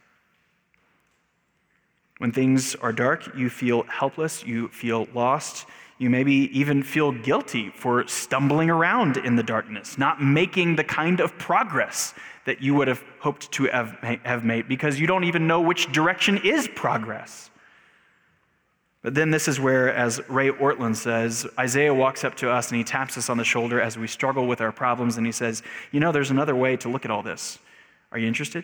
When 2.18 2.32
things 2.32 2.76
are 2.76 2.94
dark, 2.94 3.36
you 3.36 3.50
feel 3.50 3.84
helpless, 3.84 4.46
you 4.46 4.68
feel 4.70 5.08
lost, 5.14 5.66
you 5.98 6.10
maybe 6.10 6.34
even 6.58 6.82
feel 6.82 7.12
guilty 7.12 7.70
for 7.70 8.08
stumbling 8.08 8.72
around 8.72 9.18
in 9.18 9.36
the 9.36 9.44
darkness, 9.44 10.00
not 10.00 10.22
making 10.22 10.76
the 10.76 10.84
kind 10.84 11.20
of 11.20 11.38
progress 11.38 12.16
that 12.46 12.60
you 12.60 12.74
would 12.74 12.88
have 12.88 13.04
hoped 13.20 13.52
to 13.52 13.66
have, 13.66 13.92
have 14.24 14.44
made 14.44 14.68
because 14.68 15.00
you 15.00 15.06
don't 15.06 15.26
even 15.26 15.46
know 15.46 15.62
which 15.62 15.92
direction 15.92 16.40
is 16.44 16.68
progress. 16.70 17.51
But 19.02 19.16
then 19.16 19.32
this 19.32 19.48
is 19.48 19.60
where, 19.60 19.94
as 19.94 20.22
Ray 20.30 20.52
Ortlund 20.52 20.96
says, 20.96 21.48
Isaiah 21.58 21.94
walks 21.94 22.24
up 22.24 22.36
to 22.36 22.52
us 22.52 22.70
and 22.70 22.78
he 22.78 22.84
taps 22.84 23.18
us 23.18 23.30
on 23.30 23.38
the 23.38 23.44
shoulder 23.44 23.82
as 23.82 23.98
we 23.98 24.08
struggle 24.08 24.46
with 24.46 24.62
our 24.62 24.72
problems 24.72 25.18
and 25.18 25.26
he 25.26 25.32
says, 25.32 25.64
You 25.92 26.00
know, 26.00 26.12
there's 26.12 26.30
another 26.30 26.56
way 26.56 26.78
to 26.78 26.90
look 26.90 27.04
at 27.04 27.12
all 27.12 27.24
this. 27.24 27.58
Are 28.12 28.20
you 28.20 28.28
interested? 28.28 28.64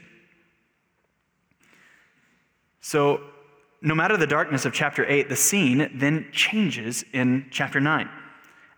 So, 2.82 3.22
no 3.82 3.96
matter 3.96 4.18
the 4.18 4.28
darkness 4.28 4.66
of 4.66 4.74
chapter 4.74 5.06
8, 5.06 5.30
the 5.30 5.36
scene 5.36 5.92
then 5.94 6.28
changes 6.32 7.04
in 7.14 7.48
chapter 7.52 7.80
9. 7.80 8.10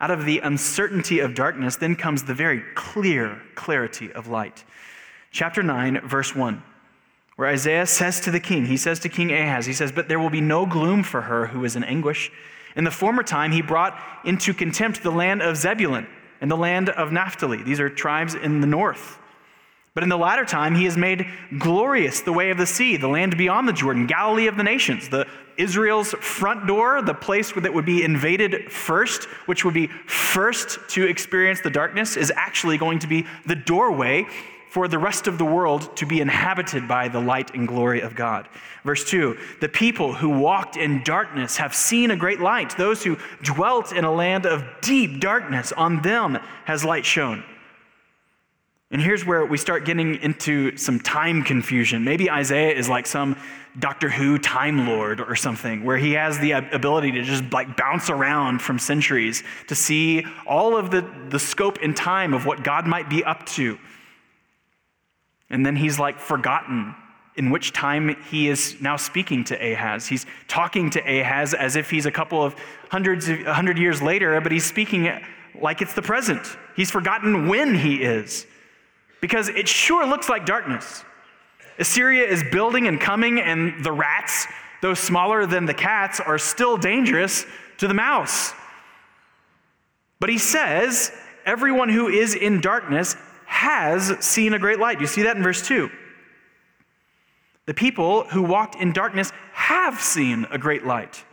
Out 0.01 0.11
of 0.11 0.25
the 0.25 0.39
uncertainty 0.39 1.19
of 1.19 1.35
darkness, 1.35 1.75
then 1.75 1.95
comes 1.95 2.23
the 2.23 2.33
very 2.33 2.63
clear 2.75 3.41
clarity 3.55 4.11
of 4.13 4.27
light. 4.27 4.63
Chapter 5.31 5.61
9, 5.61 6.07
verse 6.07 6.35
1, 6.35 6.63
where 7.39 7.48
Isaiah 7.48 7.86
says 7.86 8.19
to 8.19 8.31
the 8.31 8.39
king, 8.41 8.65
he 8.65 8.75
says 8.75 9.00
to 9.00 9.08
King 9.08 9.31
Ahaz, 9.31 9.65
he 9.65 9.72
says, 9.72 9.93
But 9.93 10.10
there 10.10 10.19
will 10.19 10.29
be 10.29 10.41
no 10.41 10.65
gloom 10.65 11.03
for 11.03 11.22
her 11.22 11.48
who 11.48 11.63
is 11.63 11.77
in 11.77 11.86
anguish. 11.86 12.29
In 12.75 12.84
the 12.84 12.91
former 12.91 13.24
time, 13.24 13.53
he 13.53 13.62
brought 13.62 13.98
into 14.25 14.53
contempt 14.53 15.03
the 15.03 15.10
land 15.10 15.41
of 15.41 15.55
Zebulun 15.55 16.05
and 16.41 16.51
the 16.51 16.58
land 16.58 16.89
of 16.89 17.13
Naphtali. 17.13 17.63
These 17.63 17.79
are 17.79 17.89
tribes 17.89 18.36
in 18.36 18.60
the 18.60 18.67
north. 18.67 19.19
But 19.93 20.03
in 20.03 20.10
the 20.10 20.17
latter 20.17 20.43
time, 20.43 20.75
he 20.75 20.84
has 20.84 20.98
made 20.98 21.27
glorious 21.58 22.19
the 22.19 22.34
way 22.34 22.50
of 22.50 22.58
the 22.58 22.65
sea, 22.65 22.98
the 22.98 23.08
land 23.08 23.38
beyond 23.38 23.69
the 23.69 23.74
Jordan, 23.74 24.05
Galilee 24.05 24.48
of 24.48 24.58
the 24.58 24.63
nations, 24.63 25.08
the 25.08 25.25
Israel's 25.55 26.12
front 26.15 26.67
door, 26.67 27.01
the 27.01 27.13
place 27.13 27.53
that 27.53 27.74
would 27.74 27.86
be 27.86 28.03
invaded 28.03 28.69
first, 28.69 29.29
which 29.46 29.63
would 29.63 29.74
be 29.74 29.88
first 30.08 30.77
to 30.89 31.05
experience 31.05 31.62
the 31.62 31.69
darkness, 31.69 32.17
is 32.17 32.34
actually 32.36 32.77
going 32.77 33.00
to 33.00 33.08
be 33.08 33.25
the 33.46 33.55
doorway 33.55 34.27
for 34.69 34.88
the 34.88 34.99
rest 34.99 35.27
of 35.27 35.38
the 35.38 35.45
world 35.45 35.95
to 35.97 36.05
be 36.05 36.21
inhabited 36.21 36.88
by 36.88 37.07
the 37.07 37.19
light 37.19 37.53
and 37.55 37.67
glory 37.67 38.01
of 38.01 38.15
God. 38.15 38.47
Verse 38.83 39.03
2 39.03 39.38
The 39.61 39.69
people 39.69 40.13
who 40.13 40.29
walked 40.29 40.77
in 40.77 41.03
darkness 41.03 41.57
have 41.57 41.73
seen 41.73 42.11
a 42.11 42.15
great 42.15 42.39
light. 42.39 42.77
Those 42.77 43.03
who 43.03 43.17
dwelt 43.41 43.91
in 43.91 44.05
a 44.05 44.13
land 44.13 44.45
of 44.45 44.63
deep 44.81 45.19
darkness, 45.19 45.71
on 45.71 46.01
them 46.01 46.38
has 46.65 46.85
light 46.85 47.05
shone. 47.05 47.43
And 48.91 49.01
here's 49.01 49.23
where 49.23 49.45
we 49.45 49.57
start 49.57 49.85
getting 49.85 50.15
into 50.15 50.75
some 50.77 50.99
time 50.99 51.43
confusion. 51.43 52.03
Maybe 52.03 52.29
Isaiah 52.29 52.73
is 52.73 52.89
like 52.89 53.05
some 53.05 53.38
Doctor 53.77 54.09
Who 54.09 54.39
Time 54.39 54.88
Lord 54.88 55.21
or 55.21 55.35
something, 55.35 55.83
where 55.83 55.97
he 55.97 56.13
has 56.13 56.39
the 56.39 56.51
ability 56.51 57.11
to 57.11 57.21
just 57.21 57.43
like 57.53 57.77
bounce 57.77 58.09
around 58.09 58.61
from 58.61 58.79
centuries 58.79 59.43
to 59.67 59.75
see 59.75 60.25
all 60.47 60.75
of 60.75 60.89
the, 60.89 61.07
the 61.29 61.38
scope 61.38 61.77
and 61.83 61.95
time 61.95 62.33
of 62.33 62.47
what 62.47 62.63
God 62.63 62.88
might 62.88 63.09
be 63.09 63.23
up 63.23 63.45
to. 63.47 63.77
And 65.49 65.65
then 65.65 65.75
he's 65.75 65.99
like 65.99 66.19
forgotten 66.19 66.95
in 67.35 67.49
which 67.49 67.71
time 67.71 68.15
he 68.29 68.49
is 68.49 68.75
now 68.81 68.97
speaking 68.97 69.43
to 69.45 69.55
Ahaz. 69.55 70.07
He's 70.07 70.25
talking 70.47 70.89
to 70.91 70.99
Ahaz 70.99 71.53
as 71.53 71.75
if 71.75 71.89
he's 71.89 72.05
a 72.05 72.11
couple 72.11 72.43
of 72.43 72.55
hundreds 72.89 73.29
of, 73.29 73.39
hundred 73.45 73.77
years 73.77 74.01
later, 74.01 74.39
but 74.41 74.51
he's 74.51 74.65
speaking 74.65 75.09
like 75.61 75.81
it's 75.81 75.93
the 75.93 76.01
present. 76.01 76.41
He's 76.75 76.91
forgotten 76.91 77.47
when 77.47 77.73
he 77.75 77.95
is. 77.95 78.45
because 79.21 79.49
it 79.49 79.67
sure 79.67 80.05
looks 80.07 80.29
like 80.29 80.45
darkness. 80.45 81.03
Assyria 81.77 82.25
is 82.27 82.43
building 82.51 82.87
and 82.87 82.99
coming, 82.99 83.39
and 83.39 83.83
the 83.83 83.91
rats, 83.91 84.47
though 84.81 84.93
smaller 84.93 85.45
than 85.45 85.65
the 85.65 85.73
cats, 85.73 86.19
are 86.19 86.37
still 86.37 86.77
dangerous 86.77 87.45
to 87.77 87.87
the 87.87 87.93
mouse. 87.93 88.53
But 90.19 90.29
he 90.29 90.37
says, 90.37 91.11
everyone 91.45 91.89
who 91.89 92.09
is 92.09 92.35
in 92.35 92.59
darkness 92.59 93.15
has 93.59 94.15
seen 94.21 94.53
a 94.53 94.59
great 94.59 94.79
light. 94.79 95.01
You 95.01 95.07
see 95.07 95.23
that 95.23 95.35
in 95.35 95.43
verse 95.43 95.61
2. 95.67 95.89
The 97.65 97.73
people 97.73 98.23
who 98.23 98.41
walked 98.41 98.75
in 98.75 98.93
darkness 98.93 99.33
have 99.51 99.99
seen 99.99 100.47
a 100.49 100.57
great 100.57 100.85
light. 100.85 101.25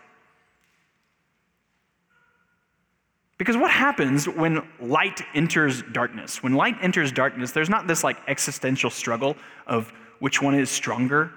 Because 3.39 3.57
what 3.57 3.71
happens 3.71 4.29
when 4.29 4.67
light 4.81 5.23
enters 5.35 5.85
darkness? 5.93 6.43
When 6.43 6.55
light 6.55 6.75
enters 6.83 7.13
darkness, 7.13 7.53
there's 7.53 7.71
not 7.71 7.87
this 7.87 8.03
like 8.03 8.17
existential 8.27 8.91
struggle 8.91 9.37
of 9.69 9.93
which 10.19 10.43
one 10.43 10.57
is 10.57 10.69
stronger. 10.69 11.31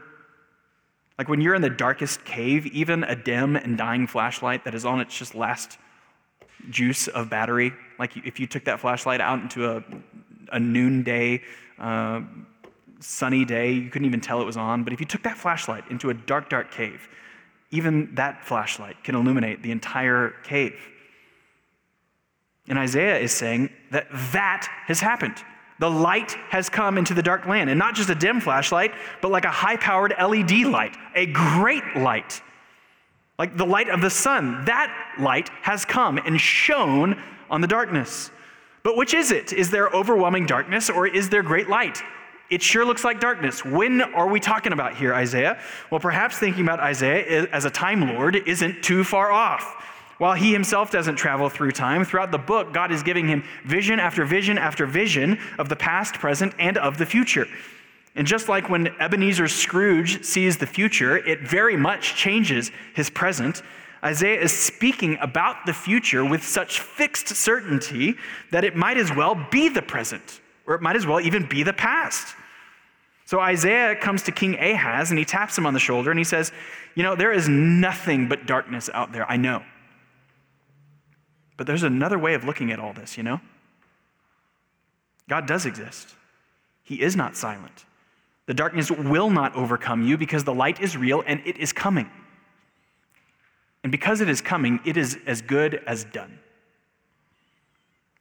Like 1.20 1.30
when 1.30 1.40
you're 1.40 1.54
in 1.54 1.62
the 1.62 1.70
darkest 1.70 2.26
cave, 2.26 2.66
even 2.66 3.04
a 3.04 3.16
dim 3.16 3.56
and 3.56 3.78
dying 3.78 4.08
flashlight 4.08 4.64
that 4.66 4.74
is 4.74 4.86
on 4.86 5.02
its 5.02 5.16
just 5.16 5.36
last 5.36 5.78
juice 6.72 7.08
of 7.08 7.30
battery, 7.30 7.74
like 8.00 8.18
if 8.18 8.40
you 8.40 8.48
took 8.48 8.66
that 8.66 8.80
flashlight 8.80 9.22
out 9.22 9.40
into 9.40 9.70
a, 9.70 9.84
a 10.52 10.60
noonday, 10.60 11.42
uh, 11.78 12.22
sunny 13.00 13.46
day, 13.46 13.72
you 13.72 13.90
couldn't 13.90 14.08
even 14.08 14.22
tell 14.22 14.42
it 14.42 14.46
was 14.46 14.58
on. 14.58 14.84
But 14.84 14.94
if 14.94 15.00
you 15.00 15.06
took 15.06 15.24
that 15.24 15.38
flashlight 15.38 15.86
into 15.90 16.10
a 16.10 16.14
dark, 16.14 16.50
dark 16.50 16.72
cave, 16.72 17.08
even 17.72 18.14
that 18.16 18.46
flashlight 18.46 19.04
can 19.04 19.16
illuminate 19.16 19.62
the 19.64 19.72
entire 19.72 20.34
cave. 20.44 20.76
And 22.68 22.78
Isaiah 22.78 23.18
is 23.18 23.32
saying 23.32 23.70
that 23.92 24.08
that 24.32 24.68
has 24.86 25.00
happened. 25.00 25.44
The 25.80 25.90
light 25.90 26.32
has 26.50 26.70
come 26.70 26.98
into 26.98 27.14
the 27.14 27.24
dark 27.24 27.46
land, 27.48 27.70
and 27.70 27.80
not 27.80 27.96
just 27.96 28.10
a 28.10 28.16
dim 28.16 28.42
flashlight, 28.42 28.94
but 29.22 29.32
like 29.32 29.46
a 29.46 29.52
high 29.52 29.78
powered 29.78 30.14
LED 30.20 30.66
light, 30.66 30.96
a 31.16 31.26
great 31.28 31.84
light, 31.96 32.42
like 33.38 33.56
the 33.56 33.66
light 33.66 33.90
of 33.90 34.02
the 34.02 34.10
sun. 34.10 34.66
That 34.66 34.94
light 35.20 35.50
has 35.62 35.86
come 35.86 36.18
and 36.18 36.40
shone 36.40 37.22
on 37.50 37.62
the 37.62 37.68
darkness. 37.68 38.30
But 38.84 38.96
which 38.96 39.14
is 39.14 39.32
it? 39.32 39.54
Is 39.54 39.70
there 39.70 39.90
overwhelming 39.90 40.46
darkness 40.46 40.90
or 40.90 41.08
is 41.08 41.30
there 41.30 41.44
great 41.44 41.70
light? 41.70 42.02
It 42.50 42.64
sure 42.64 42.84
looks 42.84 43.04
like 43.04 43.20
darkness. 43.20 43.64
When 43.64 44.02
are 44.02 44.28
we 44.28 44.40
talking 44.40 44.74
about 44.74 44.96
here, 44.96 45.14
Isaiah? 45.14 45.62
Well, 45.92 46.00
perhaps 46.00 46.38
thinking 46.40 46.64
about 46.64 46.80
Isaiah 46.80 47.48
as 47.52 47.66
a 47.66 47.70
time 47.70 48.16
lord 48.16 48.36
isn't 48.36 48.82
too 48.82 49.04
far 49.04 49.32
off. 49.32 49.86
While 50.18 50.34
he 50.34 50.52
himself 50.52 50.92
doesn't 50.92 51.16
travel 51.16 51.48
through 51.48 51.72
time, 51.72 52.04
throughout 52.04 52.32
the 52.32 52.38
book, 52.38 52.74
God 52.74 52.92
is 52.92 53.04
giving 53.04 53.28
him 53.28 53.44
vision 53.66 54.00
after 54.00 54.26
vision 54.26 54.58
after 54.58 54.86
vision 54.86 55.40
of 55.58 55.70
the 55.70 55.78
past, 55.78 56.16
present, 56.16 56.54
and 56.60 56.78
of 56.78 56.98
the 56.98 57.06
future. 57.06 57.48
And 58.16 58.28
just 58.28 58.50
like 58.50 58.70
when 58.70 58.88
Ebenezer 59.00 59.48
Scrooge 59.48 60.26
sees 60.26 60.58
the 60.58 60.66
future, 60.66 61.18
it 61.18 61.48
very 61.48 61.78
much 61.78 62.16
changes 62.16 62.72
his 62.94 63.10
present. 63.10 63.62
Isaiah 64.04 64.42
is 64.42 64.52
speaking 64.52 65.18
about 65.20 65.66
the 65.66 65.74
future 65.74 66.24
with 66.24 66.44
such 66.44 66.80
fixed 66.80 67.28
certainty 67.28 68.16
that 68.52 68.64
it 68.64 68.76
might 68.76 68.98
as 68.98 69.14
well 69.14 69.36
be 69.52 69.70
the 69.70 69.82
present, 69.82 70.42
or 70.66 70.76
it 70.76 70.82
might 70.82 70.96
as 70.96 71.06
well 71.06 71.20
even 71.20 71.48
be 71.48 71.64
the 71.64 71.74
past. 71.74 72.36
So 73.26 73.40
Isaiah 73.40 73.96
comes 73.96 74.24
to 74.24 74.32
King 74.32 74.58
Ahaz 74.58 75.12
and 75.12 75.20
he 75.20 75.26
taps 75.26 75.58
him 75.58 75.66
on 75.66 75.74
the 75.74 75.80
shoulder 75.80 76.10
and 76.10 76.18
he 76.18 76.24
says, 76.24 76.52
You 76.96 77.04
know, 77.04 77.16
there 77.16 77.32
is 77.32 77.48
nothing 77.48 78.28
but 78.28 78.48
darkness 78.48 78.90
out 78.94 79.12
there, 79.12 79.30
I 79.30 79.38
know. 79.38 79.64
But 81.56 81.68
there's 81.68 81.84
another 81.84 82.18
way 82.18 82.34
of 82.34 82.46
looking 82.46 82.72
at 82.72 82.80
all 82.80 82.94
this, 82.94 83.18
you 83.18 83.24
know? 83.24 83.42
God 85.28 85.46
does 85.46 85.66
exist, 85.66 86.16
He 86.84 87.02
is 87.02 87.16
not 87.16 87.36
silent. 87.36 87.86
The 88.48 88.56
darkness 88.56 88.90
will 88.90 89.30
not 89.30 89.56
overcome 89.56 90.02
you 90.02 90.18
because 90.18 90.44
the 90.44 90.54
light 90.56 90.82
is 90.82 90.98
real 90.98 91.24
and 91.28 91.40
it 91.46 91.58
is 91.58 91.72
coming. 91.72 92.10
And 93.84 93.92
because 93.92 94.22
it 94.22 94.30
is 94.30 94.42
coming, 94.42 94.80
it 94.86 94.98
is 94.98 95.18
as 95.26 95.42
good 95.42 95.82
as 95.88 96.04
done. 96.06 96.40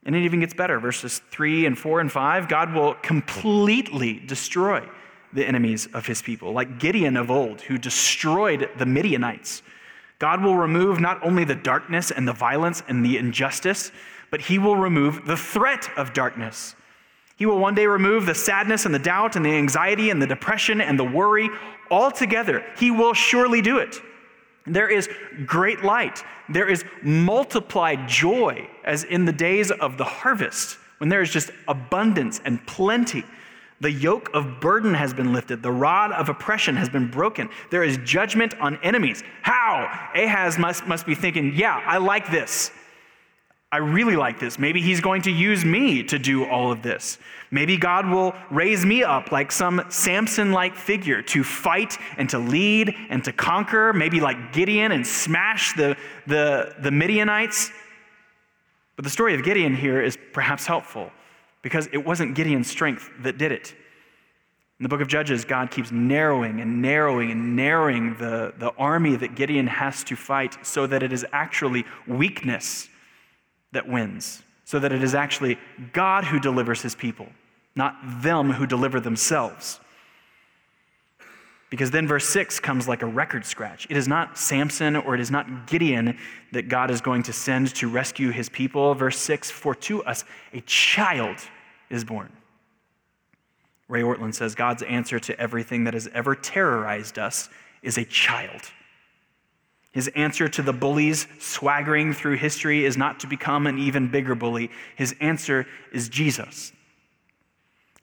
And 0.04 0.14
it 0.14 0.22
even 0.22 0.40
gets 0.40 0.54
better. 0.54 0.78
Verses 0.78 1.20
3 1.30 1.66
and 1.66 1.78
4 1.78 2.00
and 2.00 2.12
5 2.12 2.48
God 2.48 2.72
will 2.72 2.94
completely 2.94 4.20
destroy 4.20 4.88
the 5.32 5.46
enemies 5.46 5.88
of 5.92 6.06
his 6.06 6.22
people, 6.22 6.52
like 6.52 6.78
Gideon 6.78 7.16
of 7.16 7.30
old, 7.30 7.60
who 7.60 7.76
destroyed 7.76 8.70
the 8.78 8.86
Midianites 8.86 9.62
God 10.18 10.42
will 10.42 10.56
remove 10.56 10.98
not 11.00 11.24
only 11.24 11.44
the 11.44 11.54
darkness 11.54 12.10
and 12.10 12.26
the 12.26 12.32
violence 12.32 12.82
and 12.88 13.04
the 13.04 13.18
injustice, 13.18 13.92
but 14.30 14.40
He 14.40 14.58
will 14.58 14.76
remove 14.76 15.26
the 15.26 15.36
threat 15.36 15.88
of 15.96 16.12
darkness. 16.12 16.74
He 17.36 17.46
will 17.46 17.58
one 17.58 17.76
day 17.76 17.86
remove 17.86 18.26
the 18.26 18.34
sadness 18.34 18.84
and 18.84 18.92
the 18.92 18.98
doubt 18.98 19.36
and 19.36 19.44
the 19.44 19.54
anxiety 19.54 20.10
and 20.10 20.20
the 20.20 20.26
depression 20.26 20.80
and 20.80 20.98
the 20.98 21.04
worry 21.04 21.48
altogether. 21.88 22.64
He 22.76 22.90
will 22.90 23.14
surely 23.14 23.62
do 23.62 23.78
it. 23.78 24.00
There 24.68 24.88
is 24.88 25.08
great 25.46 25.82
light. 25.82 26.22
There 26.48 26.68
is 26.68 26.84
multiplied 27.02 28.08
joy, 28.08 28.68
as 28.84 29.04
in 29.04 29.24
the 29.24 29.32
days 29.32 29.70
of 29.70 29.98
the 29.98 30.04
harvest, 30.04 30.78
when 30.98 31.08
there 31.08 31.22
is 31.22 31.30
just 31.30 31.50
abundance 31.66 32.40
and 32.44 32.64
plenty. 32.66 33.24
The 33.80 33.90
yoke 33.90 34.30
of 34.34 34.60
burden 34.60 34.94
has 34.94 35.14
been 35.14 35.32
lifted. 35.32 35.62
The 35.62 35.70
rod 35.70 36.10
of 36.12 36.28
oppression 36.28 36.74
has 36.76 36.88
been 36.88 37.08
broken. 37.10 37.48
There 37.70 37.84
is 37.84 37.98
judgment 37.98 38.54
on 38.60 38.76
enemies. 38.82 39.22
How? 39.42 40.10
Ahaz 40.14 40.58
must, 40.58 40.86
must 40.86 41.06
be 41.06 41.14
thinking, 41.14 41.54
yeah, 41.54 41.80
I 41.86 41.98
like 41.98 42.30
this. 42.30 42.72
I 43.70 43.78
really 43.78 44.16
like 44.16 44.40
this. 44.40 44.58
Maybe 44.58 44.80
he's 44.80 45.00
going 45.00 45.22
to 45.22 45.30
use 45.30 45.62
me 45.62 46.02
to 46.04 46.18
do 46.18 46.46
all 46.46 46.72
of 46.72 46.82
this. 46.82 47.18
Maybe 47.50 47.76
God 47.76 48.08
will 48.08 48.34
raise 48.50 48.84
me 48.84 49.02
up 49.02 49.30
like 49.30 49.52
some 49.52 49.84
Samson 49.90 50.52
like 50.52 50.74
figure 50.74 51.20
to 51.22 51.44
fight 51.44 51.98
and 52.16 52.30
to 52.30 52.38
lead 52.38 52.94
and 53.10 53.22
to 53.24 53.32
conquer, 53.32 53.92
maybe 53.92 54.20
like 54.20 54.54
Gideon 54.54 54.92
and 54.92 55.06
smash 55.06 55.74
the, 55.74 55.96
the, 56.26 56.76
the 56.80 56.90
Midianites. 56.90 57.70
But 58.96 59.04
the 59.04 59.10
story 59.10 59.34
of 59.34 59.44
Gideon 59.44 59.76
here 59.76 60.00
is 60.00 60.16
perhaps 60.32 60.64
helpful 60.64 61.10
because 61.60 61.88
it 61.92 61.98
wasn't 61.98 62.34
Gideon's 62.34 62.70
strength 62.70 63.10
that 63.20 63.36
did 63.36 63.52
it. 63.52 63.74
In 64.78 64.82
the 64.82 64.88
book 64.88 65.02
of 65.02 65.08
Judges, 65.08 65.44
God 65.44 65.70
keeps 65.70 65.92
narrowing 65.92 66.60
and 66.60 66.80
narrowing 66.80 67.32
and 67.32 67.54
narrowing 67.54 68.16
the, 68.16 68.54
the 68.58 68.70
army 68.78 69.16
that 69.16 69.34
Gideon 69.34 69.66
has 69.66 70.04
to 70.04 70.16
fight 70.16 70.56
so 70.64 70.86
that 70.86 71.02
it 71.02 71.12
is 71.12 71.26
actually 71.32 71.84
weakness 72.06 72.88
that 73.72 73.88
wins, 73.88 74.42
so 74.64 74.78
that 74.78 74.92
it 74.92 75.02
is 75.02 75.14
actually 75.14 75.58
God 75.92 76.24
who 76.24 76.40
delivers 76.40 76.82
his 76.82 76.94
people, 76.94 77.28
not 77.74 77.96
them 78.22 78.52
who 78.52 78.66
deliver 78.66 79.00
themselves. 79.00 79.80
Because 81.70 81.90
then 81.90 82.08
verse 82.08 82.26
6 82.26 82.60
comes 82.60 82.88
like 82.88 83.02
a 83.02 83.06
record 83.06 83.44
scratch. 83.44 83.86
It 83.90 83.96
is 83.96 84.08
not 84.08 84.38
Samson 84.38 84.96
or 84.96 85.14
it 85.14 85.20
is 85.20 85.30
not 85.30 85.66
Gideon 85.66 86.16
that 86.52 86.68
God 86.68 86.90
is 86.90 87.02
going 87.02 87.22
to 87.24 87.32
send 87.32 87.74
to 87.74 87.88
rescue 87.88 88.30
his 88.30 88.48
people. 88.48 88.94
Verse 88.94 89.18
6 89.18 89.50
For 89.50 89.74
to 89.74 90.02
us 90.04 90.24
a 90.54 90.62
child 90.62 91.36
is 91.90 92.04
born. 92.04 92.32
Ray 93.86 94.02
Ortlund 94.02 94.34
says 94.34 94.54
God's 94.54 94.82
answer 94.82 95.18
to 95.18 95.38
everything 95.38 95.84
that 95.84 95.94
has 95.94 96.08
ever 96.14 96.34
terrorized 96.34 97.18
us 97.18 97.48
is 97.82 97.98
a 97.98 98.04
child. 98.04 98.62
His 99.98 100.06
answer 100.14 100.48
to 100.50 100.62
the 100.62 100.72
bullies 100.72 101.26
swaggering 101.40 102.12
through 102.12 102.36
history 102.36 102.84
is 102.84 102.96
not 102.96 103.18
to 103.18 103.26
become 103.26 103.66
an 103.66 103.80
even 103.80 104.06
bigger 104.06 104.36
bully. 104.36 104.70
His 104.94 105.12
answer 105.18 105.66
is 105.92 106.08
Jesus. 106.08 106.72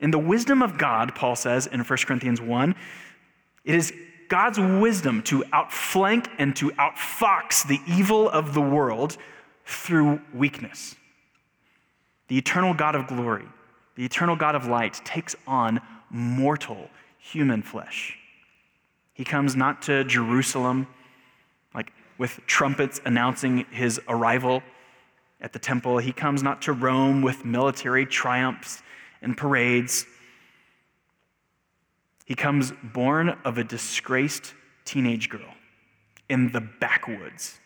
In 0.01 0.11
the 0.11 0.19
wisdom 0.19 0.61
of 0.61 0.77
God, 0.77 1.15
Paul 1.15 1.37
says 1.37 1.67
in 1.67 1.79
1 1.79 1.99
Corinthians 1.99 2.41
1, 2.41 2.75
it 3.63 3.75
is 3.75 3.93
God's 4.27 4.59
wisdom 4.59 5.21
to 5.23 5.45
outflank 5.53 6.27
and 6.37 6.53
to 6.57 6.71
outfox 6.71 7.65
the 7.65 7.79
evil 7.87 8.29
of 8.29 8.53
the 8.53 8.59
world 8.59 9.15
through 9.65 10.19
weakness. 10.33 10.97
The 12.27 12.37
eternal 12.37 12.73
God 12.73 12.95
of 12.95 13.07
glory, 13.07 13.47
the 13.95 14.03
eternal 14.03 14.35
God 14.35 14.55
of 14.55 14.67
light, 14.67 14.99
takes 15.05 15.33
on 15.47 15.79
mortal 16.09 16.89
human 17.19 17.61
flesh. 17.61 18.17
He 19.13 19.23
comes 19.23 19.55
not 19.55 19.81
to 19.83 20.03
Jerusalem, 20.03 20.87
with 22.17 22.39
trumpets 22.45 23.01
announcing 23.05 23.65
his 23.71 23.99
arrival 24.07 24.63
at 25.41 25.53
the 25.53 25.59
temple. 25.59 25.97
He 25.97 26.11
comes 26.11 26.41
not 26.41 26.61
to 26.63 26.73
Rome 26.73 27.21
with 27.21 27.45
military 27.45 28.05
triumphs 28.05 28.81
and 29.21 29.37
parades. 29.37 30.05
He 32.25 32.35
comes 32.35 32.73
born 32.81 33.29
of 33.43 33.57
a 33.57 33.63
disgraced 33.63 34.53
teenage 34.85 35.29
girl 35.29 35.53
in 36.29 36.51
the 36.51 36.61
backwoods. 36.61 37.59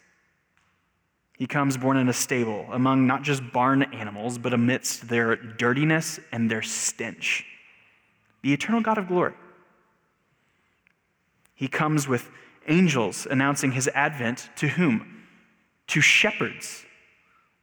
He 1.38 1.48
comes 1.48 1.78
born 1.78 1.96
in 1.96 2.10
a 2.10 2.14
stable 2.14 2.68
among 2.70 3.08
not 3.08 3.24
just 3.24 3.42
barn 3.54 3.84
animals, 3.94 4.38
but 4.38 4.54
amidst 4.54 5.08
their 5.08 5.38
dirtiness 5.38 6.20
and 6.34 6.52
their 6.52 6.62
stench. 6.62 7.46
The 8.42 8.52
eternal 8.52 8.82
God 8.82 8.98
of 8.98 9.08
glory. 9.08 9.34
He 11.56 11.70
comes 11.70 12.08
with 12.08 12.30
angels 12.70 13.28
announcing 13.30 13.74
his 13.74 13.90
advent 13.90 14.50
to 14.58 14.68
whom? 14.68 15.26
To 15.88 16.02
shepherds. 16.02 16.86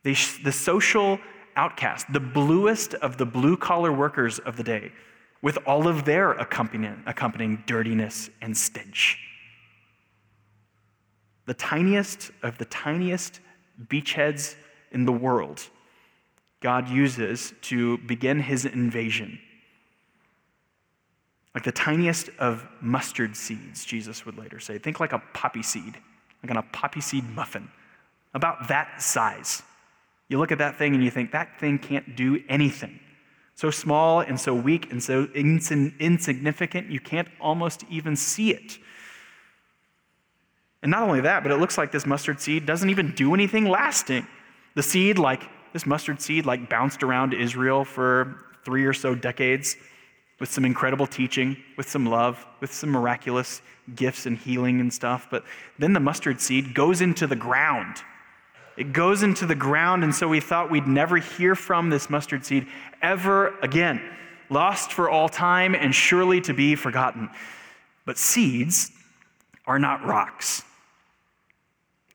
The, 0.02 0.16
the 0.44 0.52
social 0.52 1.18
outcasts, 1.56 2.06
the 2.12 2.20
bluest 2.20 2.94
of 2.94 3.16
the 3.16 3.26
blue 3.26 3.56
collar 3.56 3.92
workers 3.92 4.38
of 4.38 4.56
the 4.56 4.62
day, 4.62 4.92
with 5.42 5.58
all 5.66 5.88
of 5.88 6.04
their 6.04 6.32
accompanying, 6.32 7.02
accompanying 7.06 7.62
dirtiness 7.66 8.30
and 8.42 8.56
stench. 8.56 9.18
The 11.46 11.54
tiniest 11.54 12.30
of 12.42 12.58
the 12.58 12.64
tiniest 12.64 13.40
beachheads 13.88 14.56
in 14.90 15.04
the 15.04 15.12
world, 15.12 15.62
God 16.60 16.88
uses 16.88 17.54
to 17.62 17.98
begin 17.98 18.40
his 18.40 18.64
invasion. 18.64 19.38
Like 21.56 21.64
the 21.64 21.72
tiniest 21.72 22.28
of 22.38 22.68
mustard 22.82 23.34
seeds, 23.34 23.86
Jesus 23.86 24.26
would 24.26 24.36
later 24.36 24.60
say. 24.60 24.76
Think 24.76 25.00
like 25.00 25.14
a 25.14 25.22
poppy 25.32 25.62
seed, 25.62 25.96
like 26.42 26.50
on 26.50 26.58
a 26.58 26.62
poppy 26.62 27.00
seed 27.00 27.24
muffin, 27.30 27.70
about 28.34 28.68
that 28.68 29.00
size. 29.00 29.62
You 30.28 30.38
look 30.38 30.52
at 30.52 30.58
that 30.58 30.76
thing 30.76 30.94
and 30.94 31.02
you 31.02 31.10
think, 31.10 31.32
that 31.32 31.58
thing 31.58 31.78
can't 31.78 32.14
do 32.14 32.42
anything. 32.50 33.00
So 33.54 33.70
small 33.70 34.20
and 34.20 34.38
so 34.38 34.54
weak 34.54 34.92
and 34.92 35.02
so 35.02 35.28
insignificant, 35.34 36.90
you 36.90 37.00
can't 37.00 37.28
almost 37.40 37.84
even 37.88 38.16
see 38.16 38.50
it. 38.50 38.76
And 40.82 40.90
not 40.90 41.04
only 41.04 41.22
that, 41.22 41.42
but 41.42 41.52
it 41.52 41.56
looks 41.56 41.78
like 41.78 41.90
this 41.90 42.04
mustard 42.04 42.38
seed 42.38 42.66
doesn't 42.66 42.90
even 42.90 43.14
do 43.14 43.32
anything 43.32 43.64
lasting. 43.64 44.26
The 44.74 44.82
seed, 44.82 45.16
like 45.16 45.44
this 45.72 45.86
mustard 45.86 46.20
seed, 46.20 46.44
like 46.44 46.68
bounced 46.68 47.02
around 47.02 47.32
Israel 47.32 47.82
for 47.82 48.40
three 48.62 48.84
or 48.84 48.92
so 48.92 49.14
decades 49.14 49.78
with 50.38 50.50
some 50.50 50.64
incredible 50.64 51.06
teaching, 51.06 51.56
with 51.76 51.88
some 51.88 52.06
love, 52.06 52.44
with 52.60 52.72
some 52.72 52.90
miraculous 52.90 53.62
gifts 53.94 54.26
and 54.26 54.36
healing 54.36 54.80
and 54.80 54.92
stuff. 54.92 55.28
But 55.30 55.44
then 55.78 55.92
the 55.92 56.00
mustard 56.00 56.40
seed 56.40 56.74
goes 56.74 57.00
into 57.00 57.26
the 57.26 57.36
ground 57.36 58.02
it 58.76 58.92
goes 58.92 59.22
into 59.22 59.46
the 59.46 59.54
ground, 59.54 60.04
and 60.04 60.14
so 60.14 60.28
we 60.28 60.40
thought 60.40 60.70
we'd 60.70 60.86
never 60.86 61.16
hear 61.16 61.54
from 61.54 61.88
this 61.88 62.10
mustard 62.10 62.44
seed 62.44 62.66
ever 63.00 63.58
again. 63.60 64.02
Lost 64.50 64.92
for 64.92 65.08
all 65.08 65.28
time 65.28 65.74
and 65.74 65.94
surely 65.94 66.40
to 66.42 66.52
be 66.52 66.74
forgotten. 66.74 67.30
But 68.04 68.18
seeds 68.18 68.92
are 69.66 69.78
not 69.78 70.04
rocks. 70.04 70.62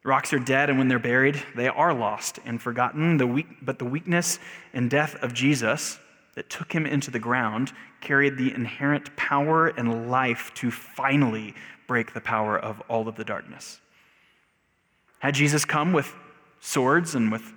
Rocks 0.04 0.34
are 0.34 0.40
dead, 0.40 0.70
and 0.70 0.78
when 0.80 0.88
they're 0.88 1.00
buried, 1.00 1.42
they 1.56 1.68
are 1.68 1.94
lost 1.94 2.40
and 2.46 2.62
forgotten. 2.62 3.18
The 3.18 3.28
weak, 3.28 3.48
but 3.62 3.80
the 3.80 3.86
weakness 3.86 4.40
and 4.74 4.90
death 4.90 5.16
of 5.22 5.34
Jesus 5.34 6.00
that 6.36 6.50
took 6.50 6.72
him 6.72 6.86
into 6.86 7.12
the 7.12 7.20
ground 7.20 7.72
carried 8.00 8.38
the 8.38 8.54
inherent 8.54 9.16
power 9.16 9.68
and 9.68 10.10
life 10.10 10.52
to 10.56 10.72
finally 10.72 11.54
break 11.88 12.14
the 12.14 12.22
power 12.22 12.58
of 12.58 12.82
all 12.88 13.08
of 13.08 13.16
the 13.16 13.24
darkness. 13.24 13.80
Had 15.20 15.36
Jesus 15.36 15.66
come 15.66 15.94
with 15.94 16.14
swords 16.60 17.16
and 17.16 17.32
with 17.32 17.54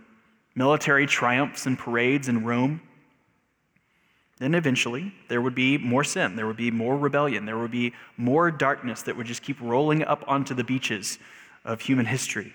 military 0.54 1.06
triumphs 1.06 1.66
and 1.66 1.78
parades 1.78 2.28
in 2.28 2.44
Rome, 2.44 2.80
then 4.38 4.54
eventually 4.54 5.14
there 5.28 5.40
would 5.40 5.54
be 5.54 5.78
more 5.78 6.04
sin, 6.04 6.37
there 6.37 6.46
would 6.46 6.56
be 6.56 6.70
more 6.70 6.96
rebellion, 6.98 7.46
there 7.46 7.58
would 7.58 7.70
be 7.70 7.94
more 8.16 8.50
darkness 8.50 9.02
that 9.02 9.16
would 9.16 9.26
just 9.26 9.42
keep 9.42 9.60
rolling 9.60 10.02
up 10.04 10.24
onto 10.26 10.54
the 10.54 10.64
beaches 10.64 11.18
of 11.64 11.80
human 11.80 12.06
history. 12.06 12.52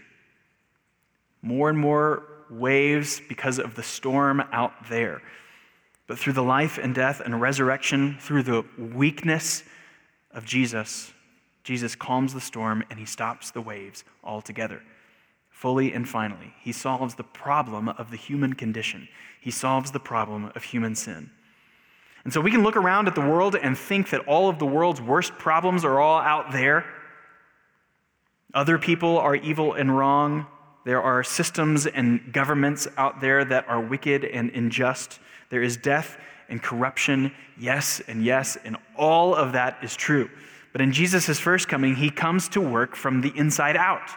More 1.41 1.69
and 1.69 1.77
more 1.77 2.23
waves 2.49 3.21
because 3.27 3.59
of 3.59 3.75
the 3.75 3.83
storm 3.83 4.41
out 4.51 4.89
there. 4.89 5.21
But 6.09 6.17
through 6.17 6.33
the 6.33 6.41
life 6.41 6.79
and 6.79 6.95
death 6.95 7.21
and 7.23 7.39
resurrection, 7.39 8.17
through 8.19 8.41
the 8.41 8.65
weakness 8.79 9.63
of 10.31 10.43
Jesus, 10.43 11.13
Jesus 11.63 11.95
calms 11.95 12.33
the 12.33 12.41
storm 12.41 12.83
and 12.89 12.97
he 12.97 13.05
stops 13.05 13.51
the 13.51 13.61
waves 13.61 14.03
altogether 14.23 14.81
fully 15.51 15.93
and 15.93 16.09
finally. 16.09 16.55
He 16.61 16.71
solves 16.71 17.13
the 17.13 17.23
problem 17.23 17.89
of 17.89 18.09
the 18.09 18.17
human 18.17 18.53
condition, 18.53 19.07
he 19.39 19.51
solves 19.51 19.91
the 19.91 19.99
problem 19.99 20.51
of 20.55 20.63
human 20.63 20.95
sin. 20.95 21.29
And 22.23 22.33
so 22.33 22.41
we 22.41 22.49
can 22.49 22.63
look 22.63 22.75
around 22.75 23.07
at 23.07 23.13
the 23.13 23.21
world 23.21 23.55
and 23.55 23.77
think 23.77 24.09
that 24.09 24.27
all 24.27 24.49
of 24.49 24.57
the 24.57 24.65
world's 24.65 25.01
worst 25.01 25.33
problems 25.37 25.85
are 25.85 25.99
all 25.99 26.19
out 26.19 26.51
there. 26.51 26.85
Other 28.51 28.79
people 28.79 29.19
are 29.19 29.35
evil 29.35 29.73
and 29.73 29.95
wrong. 29.95 30.47
There 30.85 31.01
are 31.01 31.23
systems 31.23 31.85
and 31.85 32.31
governments 32.31 32.87
out 32.97 33.21
there 33.21 33.43
that 33.45 33.67
are 33.67 33.81
wicked 33.81 34.23
and 34.25 34.49
unjust. 34.51 35.19
There 35.49 35.61
is 35.61 35.77
death 35.77 36.17
and 36.47 36.61
corruption, 36.61 37.31
yes 37.57 38.01
and 38.07 38.23
yes, 38.23 38.57
and 38.63 38.77
all 38.95 39.35
of 39.35 39.53
that 39.53 39.77
is 39.83 39.95
true. 39.95 40.29
But 40.71 40.81
in 40.81 40.91
Jesus' 40.91 41.39
first 41.39 41.67
coming, 41.67 41.95
he 41.95 42.09
comes 42.09 42.49
to 42.49 42.61
work 42.61 42.95
from 42.95 43.21
the 43.21 43.31
inside 43.35 43.75
out. 43.75 44.09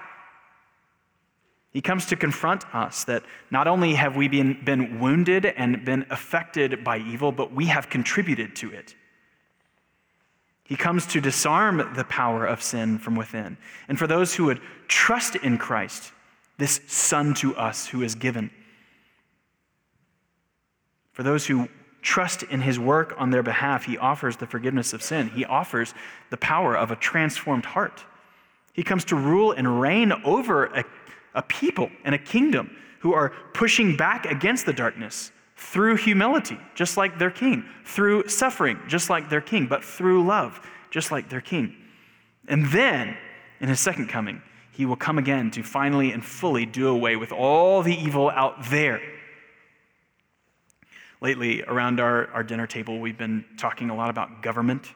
He 1.72 1.80
comes 1.80 2.06
to 2.06 2.16
confront 2.16 2.72
us 2.74 3.04
that 3.04 3.24
not 3.50 3.66
only 3.66 3.94
have 3.94 4.14
we 4.14 4.28
been, 4.28 4.62
been 4.62 5.00
wounded 5.00 5.46
and 5.46 5.84
been 5.84 6.04
affected 6.10 6.84
by 6.84 6.98
evil, 6.98 7.32
but 7.32 7.52
we 7.52 7.66
have 7.66 7.88
contributed 7.88 8.54
to 8.56 8.70
it. 8.70 8.94
He 10.64 10.76
comes 10.76 11.06
to 11.08 11.20
disarm 11.20 11.94
the 11.96 12.04
power 12.04 12.46
of 12.46 12.62
sin 12.62 12.98
from 12.98 13.16
within. 13.16 13.56
And 13.88 13.98
for 13.98 14.06
those 14.06 14.34
who 14.34 14.44
would 14.46 14.60
trust 14.86 15.36
in 15.36 15.56
Christ, 15.56 16.12
this 16.62 16.80
Son 16.86 17.34
to 17.34 17.56
us 17.56 17.86
who 17.88 18.02
is 18.02 18.14
given, 18.14 18.50
for 21.12 21.22
those 21.22 21.46
who 21.46 21.68
trust 22.00 22.42
in 22.44 22.60
his 22.60 22.78
work 22.78 23.14
on 23.18 23.30
their 23.30 23.42
behalf, 23.42 23.84
he 23.84 23.98
offers 23.98 24.36
the 24.36 24.46
forgiveness 24.46 24.92
of 24.92 25.02
sin. 25.02 25.28
He 25.28 25.44
offers 25.44 25.94
the 26.30 26.36
power 26.36 26.76
of 26.76 26.90
a 26.90 26.96
transformed 26.96 27.64
heart. 27.64 28.04
He 28.72 28.82
comes 28.82 29.04
to 29.06 29.16
rule 29.16 29.52
and 29.52 29.80
reign 29.80 30.12
over 30.24 30.66
a 30.66 30.84
a 31.34 31.42
people 31.42 31.90
and 32.04 32.14
a 32.14 32.18
kingdom 32.18 32.76
who 33.00 33.14
are 33.14 33.32
pushing 33.52 33.96
back 33.96 34.26
against 34.26 34.66
the 34.66 34.72
darkness 34.72 35.32
through 35.56 35.96
humility, 35.96 36.58
just 36.74 36.96
like 36.96 37.18
their 37.18 37.30
king, 37.30 37.64
through 37.84 38.28
suffering, 38.28 38.78
just 38.88 39.10
like 39.10 39.28
their 39.28 39.40
king, 39.40 39.66
but 39.66 39.84
through 39.84 40.24
love, 40.24 40.60
just 40.90 41.10
like 41.10 41.28
their 41.28 41.40
king. 41.40 41.74
And 42.48 42.66
then, 42.66 43.16
in 43.60 43.68
his 43.68 43.80
second 43.80 44.08
coming, 44.08 44.42
he 44.72 44.84
will 44.84 44.96
come 44.96 45.18
again 45.18 45.52
to 45.52 45.62
finally 45.62 46.10
and 46.10 46.24
fully 46.24 46.66
do 46.66 46.88
away 46.88 47.14
with 47.14 47.30
all 47.30 47.82
the 47.82 47.94
evil 47.94 48.30
out 48.30 48.68
there. 48.70 49.00
Lately, 51.20 51.62
around 51.62 52.00
our, 52.00 52.26
our 52.32 52.42
dinner 52.42 52.66
table, 52.66 52.98
we've 52.98 53.16
been 53.16 53.44
talking 53.56 53.90
a 53.90 53.94
lot 53.94 54.10
about 54.10 54.42
government 54.42 54.92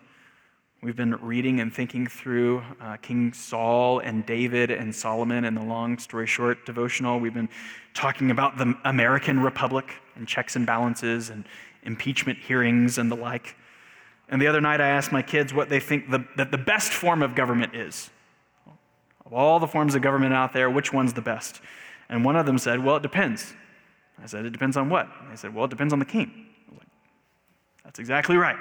We've 0.82 0.94
been 0.94 1.16
reading 1.16 1.58
and 1.60 1.74
thinking 1.74 2.06
through 2.06 2.62
uh, 2.82 2.96
King 2.98 3.32
Saul 3.32 4.00
and 4.00 4.26
David 4.26 4.70
and 4.70 4.94
Solomon 4.94 5.44
and 5.44 5.56
the 5.56 5.62
long 5.62 5.98
story 5.98 6.26
short 6.26 6.66
devotional. 6.66 7.18
We've 7.18 7.32
been 7.32 7.48
talking 7.94 8.30
about 8.30 8.58
the 8.58 8.72
American 8.84 9.40
Republic 9.40 9.94
and 10.16 10.28
checks 10.28 10.54
and 10.54 10.66
balances 10.66 11.30
and 11.30 11.44
impeachment 11.82 12.38
hearings 12.38 12.98
and 12.98 13.10
the 13.10 13.16
like. 13.16 13.56
And 14.28 14.40
the 14.40 14.46
other 14.46 14.60
night 14.60 14.82
I 14.82 14.88
asked 14.88 15.12
my 15.12 15.22
kids 15.22 15.54
what 15.54 15.70
they 15.70 15.80
think 15.80 16.10
the, 16.10 16.24
that 16.36 16.50
the 16.50 16.58
best 16.58 16.92
form 16.92 17.22
of 17.22 17.34
government 17.34 17.74
is. 17.74 18.10
Of 19.26 19.32
all 19.32 19.58
the 19.58 19.66
forms 19.66 19.94
of 19.96 20.02
government 20.02 20.32
out 20.32 20.52
there, 20.52 20.70
which 20.70 20.92
one's 20.92 21.12
the 21.12 21.20
best? 21.20 21.60
And 22.08 22.24
one 22.24 22.36
of 22.36 22.46
them 22.46 22.58
said, 22.58 22.82
Well, 22.82 22.96
it 22.96 23.02
depends. 23.02 23.54
I 24.22 24.26
said, 24.26 24.46
It 24.46 24.50
depends 24.50 24.76
on 24.76 24.88
what? 24.88 25.08
They 25.28 25.36
said, 25.36 25.54
Well, 25.54 25.64
it 25.64 25.70
depends 25.70 25.92
on 25.92 25.98
the 25.98 26.04
king. 26.04 26.46
Like, 26.70 26.86
That's 27.84 27.98
exactly 27.98 28.36
right. 28.36 28.56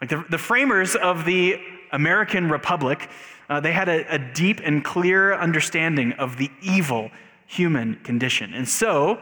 Like 0.00 0.10
the, 0.10 0.24
the 0.30 0.38
framers 0.38 0.96
of 0.96 1.24
the 1.24 1.60
American 1.92 2.50
Republic, 2.50 3.10
uh, 3.50 3.60
they 3.60 3.72
had 3.72 3.88
a, 3.88 4.14
a 4.14 4.18
deep 4.18 4.60
and 4.64 4.82
clear 4.82 5.34
understanding 5.34 6.12
of 6.12 6.38
the 6.38 6.50
evil 6.62 7.10
human 7.46 7.96
condition. 7.96 8.54
And 8.54 8.66
so 8.68 9.18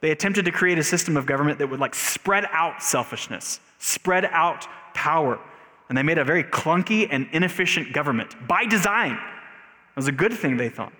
they 0.00 0.10
attempted 0.10 0.46
to 0.46 0.50
create 0.50 0.78
a 0.78 0.84
system 0.84 1.16
of 1.16 1.26
government 1.26 1.58
that 1.58 1.68
would 1.68 1.80
like 1.80 1.94
spread 1.94 2.46
out 2.50 2.82
selfishness, 2.82 3.60
spread 3.78 4.24
out 4.26 4.66
power. 4.94 5.38
And 5.88 5.98
they 5.98 6.02
made 6.02 6.18
a 6.18 6.24
very 6.24 6.44
clunky 6.44 7.06
and 7.10 7.28
inefficient 7.32 7.92
government 7.92 8.48
by 8.48 8.64
design. 8.64 9.18
Was 10.00 10.08
a 10.08 10.12
good 10.12 10.32
thing, 10.32 10.56
they 10.56 10.70
thought. 10.70 10.92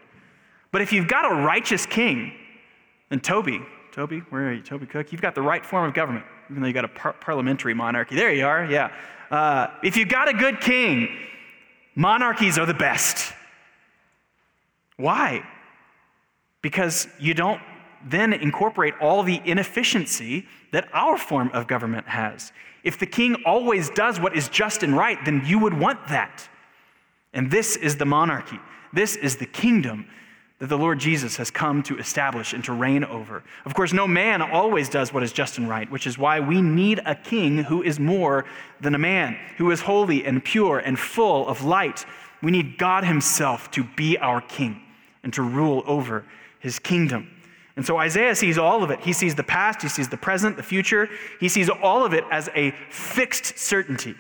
But 0.73 0.83
if 0.83 0.93
you've 0.93 1.09
got 1.09 1.31
a 1.31 1.35
righteous 1.35 1.87
king, 1.87 2.33
then 3.09 3.21
Toby, 3.21 3.61
Toby, 3.93 4.19
where 4.29 4.51
are 4.51 4.53
you? 4.53 4.63
Toby 4.63 4.87
Cook, 4.87 5.11
you've 5.11 5.23
got 5.23 5.35
the 5.35 5.43
right 5.43 5.65
form 5.65 5.89
of 5.89 5.95
government 5.95 6.27
even 6.51 6.63
though 6.63 6.69
you've 6.69 6.75
got 6.75 6.85
a 6.85 6.89
par- 6.89 7.17
parliamentary 7.21 7.75
monarchy. 7.75 8.17
There 8.17 8.33
you 8.33 8.45
are, 8.45 8.67
yeah. 8.67 8.91
Uh, 9.31 9.69
if 9.83 9.97
you've 9.97 10.09
got 10.09 10.29
a 10.29 10.33
good 10.33 10.61
king, 10.61 11.09
monarchies 11.95 12.59
are 12.59 12.67
the 12.67 12.75
best. 12.75 13.33
Why? 14.97 15.45
Because 16.61 17.07
you 17.19 17.35
don't 17.35 17.61
then 18.05 18.33
incorporate 18.33 18.95
all 19.01 19.23
the 19.23 19.41
inefficiency 19.45 20.47
that 20.73 20.89
our 20.93 21.17
form 21.17 21.51
of 21.53 21.67
government 21.67 22.09
has. 22.09 22.53
If 22.83 22.99
the 22.99 23.07
king 23.07 23.37
always 23.47 23.91
does 23.91 24.19
what 24.19 24.37
is 24.37 24.49
just 24.49 24.83
and 24.83 24.97
right, 24.97 25.19
then 25.25 25.43
you 25.45 25.59
would 25.59 25.75
want 25.75 26.09
that. 26.09 26.49
And 27.33 27.51
this 27.51 27.77
is 27.77 27.97
the 27.97 28.07
monarchy. 28.07 28.59
This 28.93 29.17
is 29.17 29.37
the 29.37 29.47
kingdom 29.47 30.07
that 30.61 30.69
the 30.69 30.77
Lord 30.79 31.01
Jesus 31.01 31.37
has 31.39 31.51
come 31.51 31.83
to 31.85 31.99
establish 31.99 32.53
and 32.53 32.63
to 32.65 32.73
reign 32.73 33.03
over. 33.03 33.43
Of 33.65 33.75
course, 33.75 33.95
no 33.95 34.07
man 34.07 34.43
always 34.43 34.91
does 34.91 35.13
what 35.13 35.23
is 35.23 35.33
just 35.33 35.57
and 35.57 35.69
right, 35.69 35.91
which 35.91 36.07
is 36.07 36.19
why 36.19 36.39
we 36.39 36.61
need 36.61 37.01
a 37.07 37.15
king 37.15 37.65
who 37.65 37.83
is 37.83 37.99
more 37.99 38.45
than 38.81 38.95
a 38.95 38.99
man, 38.99 39.39
who 39.57 39.71
is 39.71 39.81
holy 39.81 40.25
and 40.27 40.45
pure 40.45 40.79
and 40.79 40.99
full 40.99 41.49
of 41.49 41.65
light. 41.65 42.05
We 42.43 42.51
need 42.51 42.77
God 42.77 43.05
Himself 43.05 43.71
to 43.73 43.85
be 43.85 44.19
our 44.19 44.43
king 44.43 44.83
and 45.23 45.33
to 45.33 45.43
rule 45.43 45.83
over 45.87 46.25
His 46.59 46.79
kingdom. 46.79 47.31
And 47.77 47.87
so 47.87 47.97
Isaiah 47.97 48.35
sees 48.35 48.59
all 48.59 48.85
of 48.85 48.91
it. 48.91 49.01
He 49.01 49.15
sees 49.15 49.35
the 49.35 49.43
past, 49.43 49.81
he 49.81 49.89
sees 49.89 50.11
the 50.11 50.17
present, 50.19 50.59
the 50.59 50.63
future. 50.63 51.09
He 51.39 51.49
sees 51.49 51.71
all 51.71 52.05
of 52.05 52.13
it 52.13 52.25
as 52.31 52.51
a 52.55 52.73
fixed 52.91 53.59
certainty. 53.59 54.15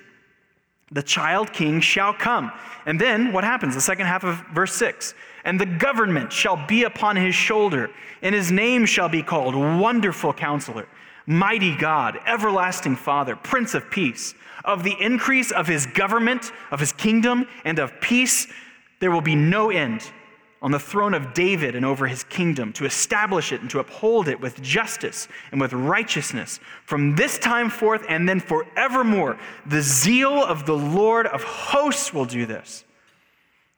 The 0.92 1.02
child 1.02 1.52
king 1.52 1.80
shall 1.80 2.12
come. 2.12 2.50
And 2.86 3.00
then 3.00 3.32
what 3.32 3.44
happens? 3.44 3.74
The 3.74 3.80
second 3.80 4.06
half 4.06 4.24
of 4.24 4.36
verse 4.52 4.74
6 4.74 5.14
And 5.44 5.60
the 5.60 5.66
government 5.66 6.32
shall 6.32 6.56
be 6.66 6.84
upon 6.84 7.16
his 7.16 7.34
shoulder, 7.34 7.90
and 8.22 8.34
his 8.34 8.50
name 8.50 8.86
shall 8.86 9.08
be 9.08 9.22
called 9.22 9.54
Wonderful 9.54 10.32
Counselor, 10.32 10.86
Mighty 11.26 11.76
God, 11.76 12.18
Everlasting 12.26 12.96
Father, 12.96 13.36
Prince 13.36 13.74
of 13.74 13.90
Peace. 13.90 14.34
Of 14.64 14.84
the 14.84 14.94
increase 15.00 15.52
of 15.52 15.66
his 15.66 15.86
government, 15.86 16.52
of 16.70 16.80
his 16.80 16.92
kingdom, 16.92 17.46
and 17.64 17.78
of 17.78 17.98
peace, 18.00 18.46
there 18.98 19.10
will 19.10 19.22
be 19.22 19.34
no 19.34 19.70
end 19.70 20.02
on 20.62 20.70
the 20.70 20.78
throne 20.78 21.14
of 21.14 21.32
David 21.32 21.74
and 21.74 21.86
over 21.86 22.06
his 22.06 22.22
kingdom, 22.24 22.72
to 22.74 22.84
establish 22.84 23.50
it 23.50 23.62
and 23.62 23.70
to 23.70 23.78
uphold 23.78 24.28
it 24.28 24.40
with 24.40 24.60
justice 24.60 25.26
and 25.52 25.60
with 25.60 25.72
righteousness 25.72 26.60
from 26.84 27.16
this 27.16 27.38
time 27.38 27.70
forth 27.70 28.04
and 28.08 28.28
then 28.28 28.40
forevermore. 28.40 29.38
The 29.66 29.80
zeal 29.80 30.44
of 30.44 30.66
the 30.66 30.76
Lord 30.76 31.26
of 31.26 31.42
hosts 31.42 32.12
will 32.12 32.26
do 32.26 32.44
this. 32.44 32.84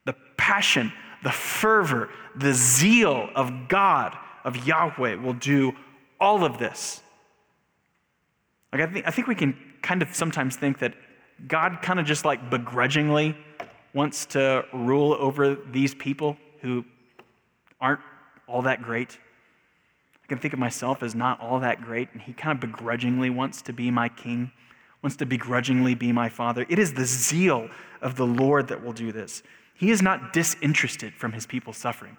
The 0.06 0.16
passion, 0.36 0.92
the 1.22 1.30
fervor, 1.30 2.08
the 2.34 2.52
zeal 2.52 3.28
of 3.36 3.68
God, 3.68 4.16
of 4.44 4.66
Yahweh, 4.66 5.14
will 5.16 5.34
do 5.34 5.72
all 6.18 6.44
of 6.44 6.58
this. 6.58 7.00
Like 8.72 8.82
I 8.82 8.86
think, 8.86 9.06
I 9.06 9.10
think 9.12 9.28
we 9.28 9.36
can 9.36 9.56
kind 9.82 10.02
of 10.02 10.14
sometimes 10.16 10.56
think 10.56 10.80
that 10.80 10.94
God 11.46 11.78
kind 11.80 12.00
of 12.00 12.06
just 12.06 12.24
like 12.24 12.50
begrudgingly 12.50 13.36
wants 13.94 14.26
to 14.26 14.64
rule 14.72 15.12
over 15.14 15.54
these 15.54 15.94
people 15.94 16.36
who 16.62 16.84
aren't 17.80 18.00
all 18.46 18.62
that 18.62 18.82
great. 18.82 19.18
I 20.24 20.26
can 20.28 20.38
think 20.38 20.54
of 20.54 20.60
myself 20.60 21.02
as 21.02 21.14
not 21.14 21.40
all 21.40 21.60
that 21.60 21.82
great, 21.82 22.08
and 22.12 22.22
he 22.22 22.32
kind 22.32 22.56
of 22.56 22.60
begrudgingly 22.60 23.28
wants 23.28 23.60
to 23.62 23.72
be 23.72 23.90
my 23.90 24.08
king, 24.08 24.52
wants 25.02 25.16
to 25.16 25.26
begrudgingly 25.26 25.94
be 25.94 26.12
my 26.12 26.28
father. 26.28 26.64
It 26.68 26.78
is 26.78 26.94
the 26.94 27.04
zeal 27.04 27.68
of 28.00 28.16
the 28.16 28.26
Lord 28.26 28.68
that 28.68 28.82
will 28.82 28.92
do 28.92 29.12
this. 29.12 29.42
He 29.74 29.90
is 29.90 30.00
not 30.00 30.32
disinterested 30.32 31.14
from 31.14 31.32
his 31.32 31.44
people's 31.44 31.76
suffering. 31.76 32.16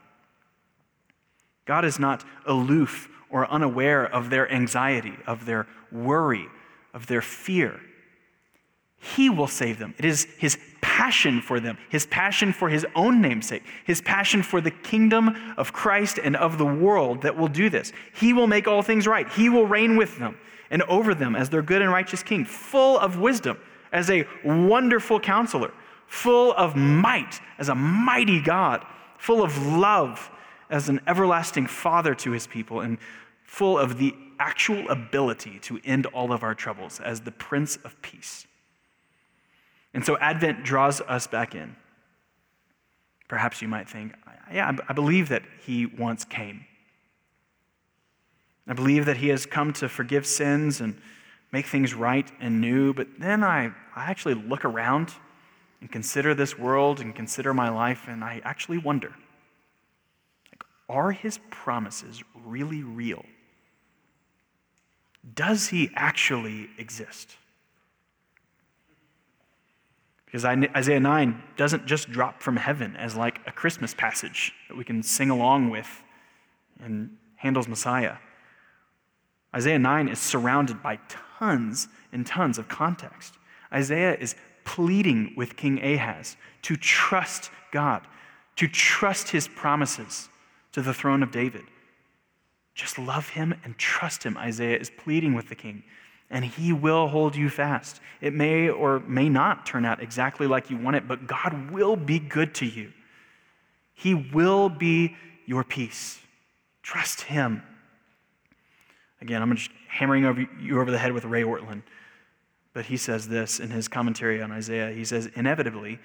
God 1.65 1.85
is 1.85 1.97
not 1.97 2.25
aloof 2.45 3.07
or 3.29 3.49
unaware 3.49 4.05
of 4.05 4.29
their 4.29 4.51
anxiety, 4.51 5.13
of 5.25 5.45
their 5.45 5.65
worry, 5.91 6.47
of 6.93 7.07
their 7.07 7.21
fear. 7.21 7.79
He 8.99 9.29
will 9.29 9.47
save 9.47 9.79
them. 9.79 9.95
It 9.97 10.05
is 10.05 10.27
his 10.37 10.57
passion 10.93 11.41
for 11.41 11.59
them, 11.59 11.75
his 11.89 12.05
passion 12.05 12.53
for 12.53 12.69
his 12.69 12.85
own 12.95 13.19
namesake, 13.19 13.63
his 13.83 13.99
passion 13.99 14.43
for 14.43 14.61
the 14.61 14.69
kingdom 14.69 15.35
of 15.57 15.73
Christ 15.73 16.19
and 16.23 16.35
of 16.35 16.59
the 16.59 16.67
world 16.67 17.23
that 17.23 17.35
will 17.35 17.47
do 17.47 17.67
this. 17.67 17.91
He 18.13 18.31
will 18.31 18.45
make 18.45 18.67
all 18.67 18.83
things 18.83 19.07
right. 19.07 19.27
He 19.31 19.49
will 19.49 19.65
reign 19.65 19.97
with 19.97 20.19
them 20.19 20.37
and 20.69 20.83
over 20.83 21.15
them 21.15 21.35
as 21.35 21.49
their 21.49 21.63
good 21.63 21.81
and 21.81 21.91
righteous 21.91 22.21
king, 22.21 22.45
full 22.45 22.99
of 22.99 23.17
wisdom, 23.17 23.57
as 23.91 24.11
a 24.11 24.27
wonderful 24.45 25.19
counselor, 25.19 25.73
full 26.05 26.53
of 26.53 26.75
might, 26.75 27.41
as 27.57 27.69
a 27.69 27.75
mighty 27.75 28.39
God, 28.39 28.85
full 29.17 29.41
of 29.41 29.65
love, 29.65 30.29
as 30.69 30.89
an 30.89 31.01
everlasting 31.07 31.65
father 31.65 32.13
to 32.13 32.29
his 32.29 32.45
people, 32.45 32.81
and 32.81 32.99
full 33.41 33.79
of 33.79 33.97
the 33.97 34.13
actual 34.37 34.87
ability 34.89 35.57
to 35.63 35.79
end 35.85 36.05
all 36.07 36.31
of 36.31 36.43
our 36.43 36.53
troubles 36.53 36.99
as 36.99 37.21
the 37.21 37.31
Prince 37.31 37.77
of 37.77 37.99
Peace. 38.03 38.45
And 39.93 40.03
so 40.05 40.17
Advent 40.17 40.63
draws 40.63 41.01
us 41.01 41.27
back 41.27 41.55
in. 41.55 41.75
Perhaps 43.27 43.61
you 43.61 43.67
might 43.67 43.89
think, 43.89 44.13
yeah, 44.51 44.71
I 44.87 44.93
believe 44.93 45.29
that 45.29 45.43
he 45.65 45.85
once 45.85 46.25
came. 46.25 46.65
I 48.67 48.73
believe 48.73 49.05
that 49.05 49.17
he 49.17 49.29
has 49.29 49.45
come 49.45 49.73
to 49.73 49.89
forgive 49.89 50.25
sins 50.25 50.81
and 50.81 50.99
make 51.51 51.65
things 51.65 51.93
right 51.93 52.29
and 52.39 52.61
new, 52.61 52.93
but 52.93 53.07
then 53.19 53.43
I, 53.43 53.71
I 53.95 54.05
actually 54.05 54.35
look 54.35 54.65
around 54.65 55.13
and 55.81 55.91
consider 55.91 56.33
this 56.33 56.57
world 56.57 56.99
and 56.99 57.13
consider 57.13 57.53
my 57.53 57.69
life, 57.69 58.05
and 58.07 58.23
I 58.23 58.41
actually 58.43 58.77
wonder 58.77 59.13
like, 60.51 60.63
are 60.89 61.11
his 61.11 61.39
promises 61.51 62.23
really 62.45 62.83
real? 62.83 63.25
Does 65.35 65.67
he 65.67 65.89
actually 65.95 66.69
exist? 66.77 67.37
Because 70.33 70.45
Isaiah 70.45 70.99
9 70.99 71.43
doesn't 71.57 71.85
just 71.85 72.09
drop 72.09 72.41
from 72.41 72.55
heaven 72.55 72.95
as 72.95 73.15
like 73.15 73.39
a 73.45 73.51
Christmas 73.51 73.93
passage 73.93 74.51
that 74.67 74.75
we 74.75 74.83
can 74.83 75.03
sing 75.03 75.29
along 75.29 75.69
with 75.69 76.01
and 76.83 77.17
Handel's 77.35 77.67
Messiah. 77.67 78.15
Isaiah 79.55 79.77
9 79.77 80.09
is 80.09 80.17
surrounded 80.17 80.81
by 80.81 80.97
tons 81.37 81.87
and 82.11 82.25
tons 82.25 82.57
of 82.57 82.67
context. 82.67 83.35
Isaiah 83.71 84.17
is 84.17 84.33
pleading 84.65 85.35
with 85.37 85.55
King 85.55 85.79
Ahaz 85.83 86.35
to 86.63 86.77
trust 86.77 87.51
God, 87.71 88.01
to 88.55 88.67
trust 88.67 89.29
his 89.29 89.47
promises 89.47 90.29
to 90.71 90.81
the 90.81 90.95
throne 90.95 91.21
of 91.21 91.29
David. 91.29 91.65
Just 92.73 92.97
love 92.97 93.29
him 93.29 93.53
and 93.63 93.77
trust 93.77 94.23
him, 94.23 94.35
Isaiah 94.39 94.79
is 94.79 94.89
pleading 94.89 95.35
with 95.35 95.49
the 95.49 95.55
king 95.55 95.83
and 96.33 96.43
He 96.43 96.73
will 96.73 97.07
hold 97.07 97.37
you 97.37 97.47
fast. 97.47 98.01
It 98.19 98.33
may 98.33 98.67
or 98.67 98.99
may 99.01 99.29
not 99.29 99.65
turn 99.65 99.85
out 99.85 100.01
exactly 100.01 100.47
like 100.47 100.69
you 100.69 100.77
want 100.77 100.97
it, 100.97 101.07
but 101.07 101.27
God 101.27 101.71
will 101.71 101.95
be 101.95 102.19
good 102.19 102.55
to 102.55 102.65
you. 102.65 102.91
He 103.93 104.15
will 104.15 104.67
be 104.67 105.15
your 105.45 105.63
peace. 105.63 106.19
Trust 106.81 107.21
Him. 107.21 107.61
Again, 109.21 109.41
I'm 109.41 109.55
just 109.55 109.69
hammering 109.87 110.25
over 110.25 110.45
you 110.59 110.81
over 110.81 110.91
the 110.91 110.97
head 110.97 111.13
with 111.13 111.23
Ray 111.23 111.43
Ortlund, 111.43 111.83
but 112.73 112.85
he 112.85 112.97
says 112.97 113.29
this 113.29 113.59
in 113.59 113.69
his 113.69 113.87
commentary 113.87 114.41
on 114.41 114.51
Isaiah. 114.51 114.91
He 114.91 115.05
says, 115.05 115.29
inevitably, 115.35 115.99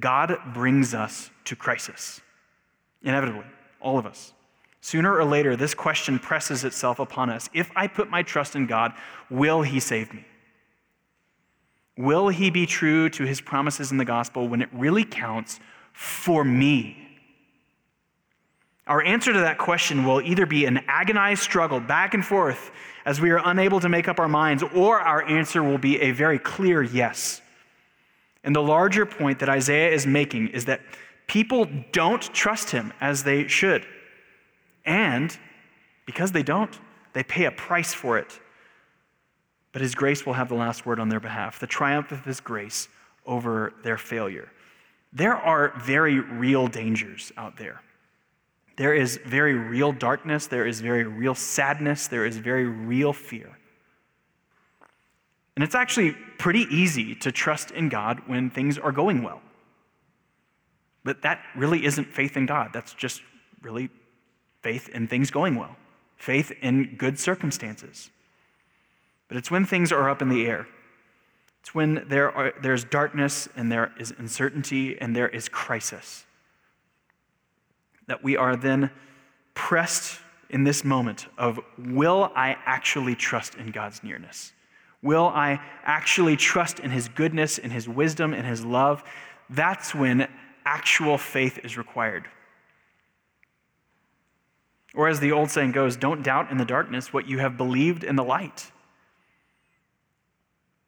God 0.00 0.36
brings 0.52 0.92
us 0.94 1.30
to 1.44 1.54
crisis. 1.54 2.20
Inevitably, 3.02 3.44
all 3.80 3.98
of 3.98 4.06
us. 4.06 4.32
Sooner 4.84 5.16
or 5.16 5.24
later, 5.24 5.56
this 5.56 5.72
question 5.72 6.18
presses 6.18 6.62
itself 6.62 6.98
upon 6.98 7.30
us. 7.30 7.48
If 7.54 7.70
I 7.74 7.86
put 7.86 8.10
my 8.10 8.22
trust 8.22 8.54
in 8.54 8.66
God, 8.66 8.92
will 9.30 9.62
He 9.62 9.80
save 9.80 10.12
me? 10.12 10.26
Will 11.96 12.28
He 12.28 12.50
be 12.50 12.66
true 12.66 13.08
to 13.08 13.24
His 13.24 13.40
promises 13.40 13.92
in 13.92 13.96
the 13.96 14.04
gospel 14.04 14.46
when 14.46 14.60
it 14.60 14.68
really 14.74 15.02
counts 15.02 15.58
for 15.94 16.44
me? 16.44 16.98
Our 18.86 19.02
answer 19.02 19.32
to 19.32 19.38
that 19.38 19.56
question 19.56 20.04
will 20.04 20.20
either 20.20 20.44
be 20.44 20.66
an 20.66 20.84
agonized 20.86 21.40
struggle 21.40 21.80
back 21.80 22.12
and 22.12 22.22
forth 22.22 22.70
as 23.06 23.22
we 23.22 23.30
are 23.30 23.40
unable 23.42 23.80
to 23.80 23.88
make 23.88 24.06
up 24.06 24.20
our 24.20 24.28
minds, 24.28 24.62
or 24.74 25.00
our 25.00 25.22
answer 25.22 25.62
will 25.62 25.78
be 25.78 25.98
a 26.02 26.10
very 26.10 26.38
clear 26.38 26.82
yes. 26.82 27.40
And 28.44 28.54
the 28.54 28.62
larger 28.62 29.06
point 29.06 29.38
that 29.38 29.48
Isaiah 29.48 29.92
is 29.92 30.06
making 30.06 30.48
is 30.48 30.66
that 30.66 30.82
people 31.26 31.66
don't 31.92 32.22
trust 32.34 32.68
him 32.68 32.92
as 33.00 33.24
they 33.24 33.48
should. 33.48 33.86
And 34.84 35.36
because 36.06 36.32
they 36.32 36.42
don't, 36.42 36.78
they 37.12 37.22
pay 37.22 37.44
a 37.44 37.50
price 37.50 37.94
for 37.94 38.18
it. 38.18 38.40
But 39.72 39.82
His 39.82 39.94
grace 39.94 40.24
will 40.24 40.34
have 40.34 40.48
the 40.48 40.54
last 40.54 40.86
word 40.86 41.00
on 41.00 41.08
their 41.08 41.20
behalf, 41.20 41.58
the 41.58 41.66
triumph 41.66 42.12
of 42.12 42.24
His 42.24 42.40
grace 42.40 42.88
over 43.26 43.72
their 43.82 43.98
failure. 43.98 44.50
There 45.12 45.34
are 45.34 45.72
very 45.78 46.18
real 46.18 46.66
dangers 46.66 47.32
out 47.36 47.56
there. 47.56 47.80
There 48.76 48.92
is 48.92 49.20
very 49.24 49.54
real 49.54 49.92
darkness, 49.92 50.48
there 50.48 50.66
is 50.66 50.80
very 50.80 51.04
real 51.04 51.34
sadness, 51.34 52.08
there 52.08 52.26
is 52.26 52.38
very 52.38 52.64
real 52.64 53.12
fear. 53.12 53.56
And 55.54 55.62
it's 55.62 55.76
actually 55.76 56.12
pretty 56.38 56.66
easy 56.70 57.14
to 57.16 57.30
trust 57.30 57.70
in 57.70 57.88
God 57.88 58.22
when 58.26 58.50
things 58.50 58.76
are 58.76 58.90
going 58.90 59.22
well. 59.22 59.40
But 61.04 61.22
that 61.22 61.40
really 61.54 61.84
isn't 61.84 62.06
faith 62.06 62.36
in 62.36 62.46
God. 62.46 62.70
That's 62.72 62.92
just 62.94 63.22
really 63.62 63.90
faith 64.64 64.88
in 64.88 65.06
things 65.06 65.30
going 65.30 65.56
well, 65.56 65.76
faith 66.16 66.50
in 66.62 66.96
good 66.96 67.18
circumstances. 67.18 68.10
But 69.28 69.36
it's 69.36 69.50
when 69.50 69.66
things 69.66 69.92
are 69.92 70.08
up 70.08 70.22
in 70.22 70.30
the 70.30 70.46
air. 70.46 70.66
It's 71.60 71.74
when 71.74 72.06
there 72.08 72.32
are, 72.32 72.54
there's 72.62 72.82
darkness 72.82 73.46
and 73.56 73.70
there 73.70 73.92
is 74.00 74.14
uncertainty 74.16 74.98
and 74.98 75.14
there 75.14 75.28
is 75.28 75.50
crisis 75.50 76.24
that 78.06 78.24
we 78.24 78.38
are 78.38 78.56
then 78.56 78.90
pressed 79.52 80.18
in 80.48 80.64
this 80.64 80.82
moment 80.82 81.26
of 81.36 81.60
will 81.78 82.32
I 82.34 82.56
actually 82.64 83.14
trust 83.14 83.56
in 83.56 83.70
God's 83.70 84.02
nearness? 84.02 84.52
Will 85.02 85.26
I 85.26 85.60
actually 85.84 86.36
trust 86.36 86.80
in 86.80 86.90
His 86.90 87.08
goodness, 87.08 87.58
in 87.58 87.70
His 87.70 87.86
wisdom, 87.86 88.32
in 88.32 88.46
His 88.46 88.64
love? 88.64 89.04
That's 89.50 89.94
when 89.94 90.26
actual 90.64 91.18
faith 91.18 91.58
is 91.64 91.76
required. 91.76 92.28
Or, 94.94 95.08
as 95.08 95.20
the 95.20 95.32
old 95.32 95.50
saying 95.50 95.72
goes, 95.72 95.96
don't 95.96 96.22
doubt 96.22 96.50
in 96.50 96.58
the 96.58 96.64
darkness 96.64 97.12
what 97.12 97.28
you 97.28 97.38
have 97.38 97.56
believed 97.56 98.04
in 98.04 98.16
the 98.16 98.24
light. 98.24 98.70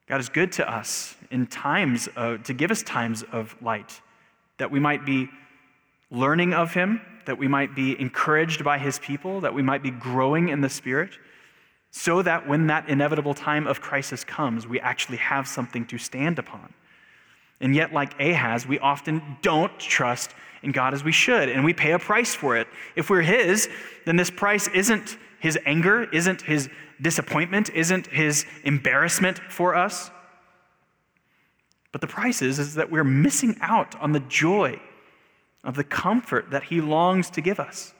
God 0.07 0.21
is 0.21 0.29
good 0.29 0.53
to 0.53 0.71
us 0.71 1.17
in 1.31 1.47
times 1.47 2.09
to 2.15 2.55
give 2.55 2.71
us 2.71 2.83
times 2.83 3.25
of 3.33 3.57
light, 3.61 4.01
that 4.59 4.71
we 4.71 4.79
might 4.79 5.05
be 5.05 5.29
learning 6.11 6.55
of 6.55 6.73
Him 6.73 7.01
that 7.27 7.39
we 7.39 7.47
might 7.47 7.75
be 7.75 8.01
encouraged 8.01 8.65
by 8.65 8.79
his 8.79 8.99
people, 9.01 9.41
that 9.41 9.53
we 9.53 9.63
might 9.63 9.83
be 9.83 9.91
growing 9.91 10.49
in 10.49 10.63
the 10.63 10.69
Spirit, 10.69 11.19
so 11.91 12.23
that 12.23 12.49
when 12.49 12.69
that 12.69 12.89
inevitable 12.89 13.35
time 13.35 13.67
of 13.67 13.81
crisis 13.81 14.25
comes, 14.25 14.67
we 14.67 14.81
actually 14.81 15.19
have 15.19 15.47
something 15.47 15.85
to 15.87 15.99
stand 15.99 16.39
upon. 16.39 16.73
And 17.61 17.75
yet, 17.75 17.93
like 17.93 18.19
Ahaz, 18.21 18.67
we 18.67 18.79
often 18.79 19.23
don't 19.43 19.77
trust 19.79 20.35
in 20.67 20.73
God 20.73 20.93
as 20.93 21.03
we 21.03 21.13
should, 21.13 21.49
and 21.49 21.65
we 21.65 21.73
pay 21.73 21.93
a 21.93 21.99
price 21.99 22.35
for 22.35 22.57
it. 22.57 22.67
If 22.97 23.09
we're 23.09 23.23
His, 23.23 23.71
then 24.05 24.17
this 24.17 24.31
price 24.31 24.69
isn't 24.69 25.17
His 25.41 25.59
anger, 25.65 26.05
isn't 26.13 26.43
His 26.43 26.69
disappointment, 27.01 27.71
isn't 27.71 28.09
His 28.09 28.45
embarrassment 28.65 29.39
for 29.49 29.75
us. 29.75 30.11
But 31.93 32.01
the 32.01 32.09
price 32.09 32.43
is, 32.43 32.59
is 32.59 32.75
that 32.75 32.91
we're 32.91 33.05
missing 33.05 33.57
out 33.63 33.99
on 34.01 34.13
the 34.13 34.21
joy 34.21 34.81
of 35.65 35.77
the 35.77 35.85
comfort 35.85 36.51
that 36.51 36.65
He 36.65 36.81
longs 36.81 37.31
to 37.31 37.41
give 37.41 37.61
us. 37.61 37.95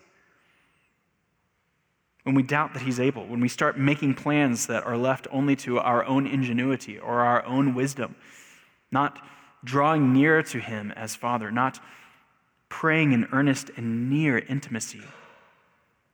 When 2.25 2.35
we 2.35 2.43
doubt 2.43 2.75
that 2.75 2.83
He's 2.83 2.99
able, 2.99 3.27
when 3.27 3.41
we 3.41 3.49
start 3.49 3.79
making 3.79 4.15
plans 4.15 4.67
that 4.67 4.85
are 4.85 4.97
left 4.97 5.29
only 5.31 5.55
to 5.57 5.79
our 5.79 6.05
own 6.05 6.27
ingenuity 6.27 6.99
or 6.99 7.21
our 7.21 7.47
own 7.47 7.75
wisdom, 7.75 8.17
not 8.91 9.25
drawing 9.63 10.13
near 10.13 10.43
to 10.43 10.59
Him 10.59 10.91
as 10.97 11.15
Father, 11.15 11.53
not 11.53 11.79
praying 12.69 13.13
in 13.13 13.27
earnest 13.33 13.71
and 13.77 14.11
near 14.11 14.39
intimacy. 14.39 15.03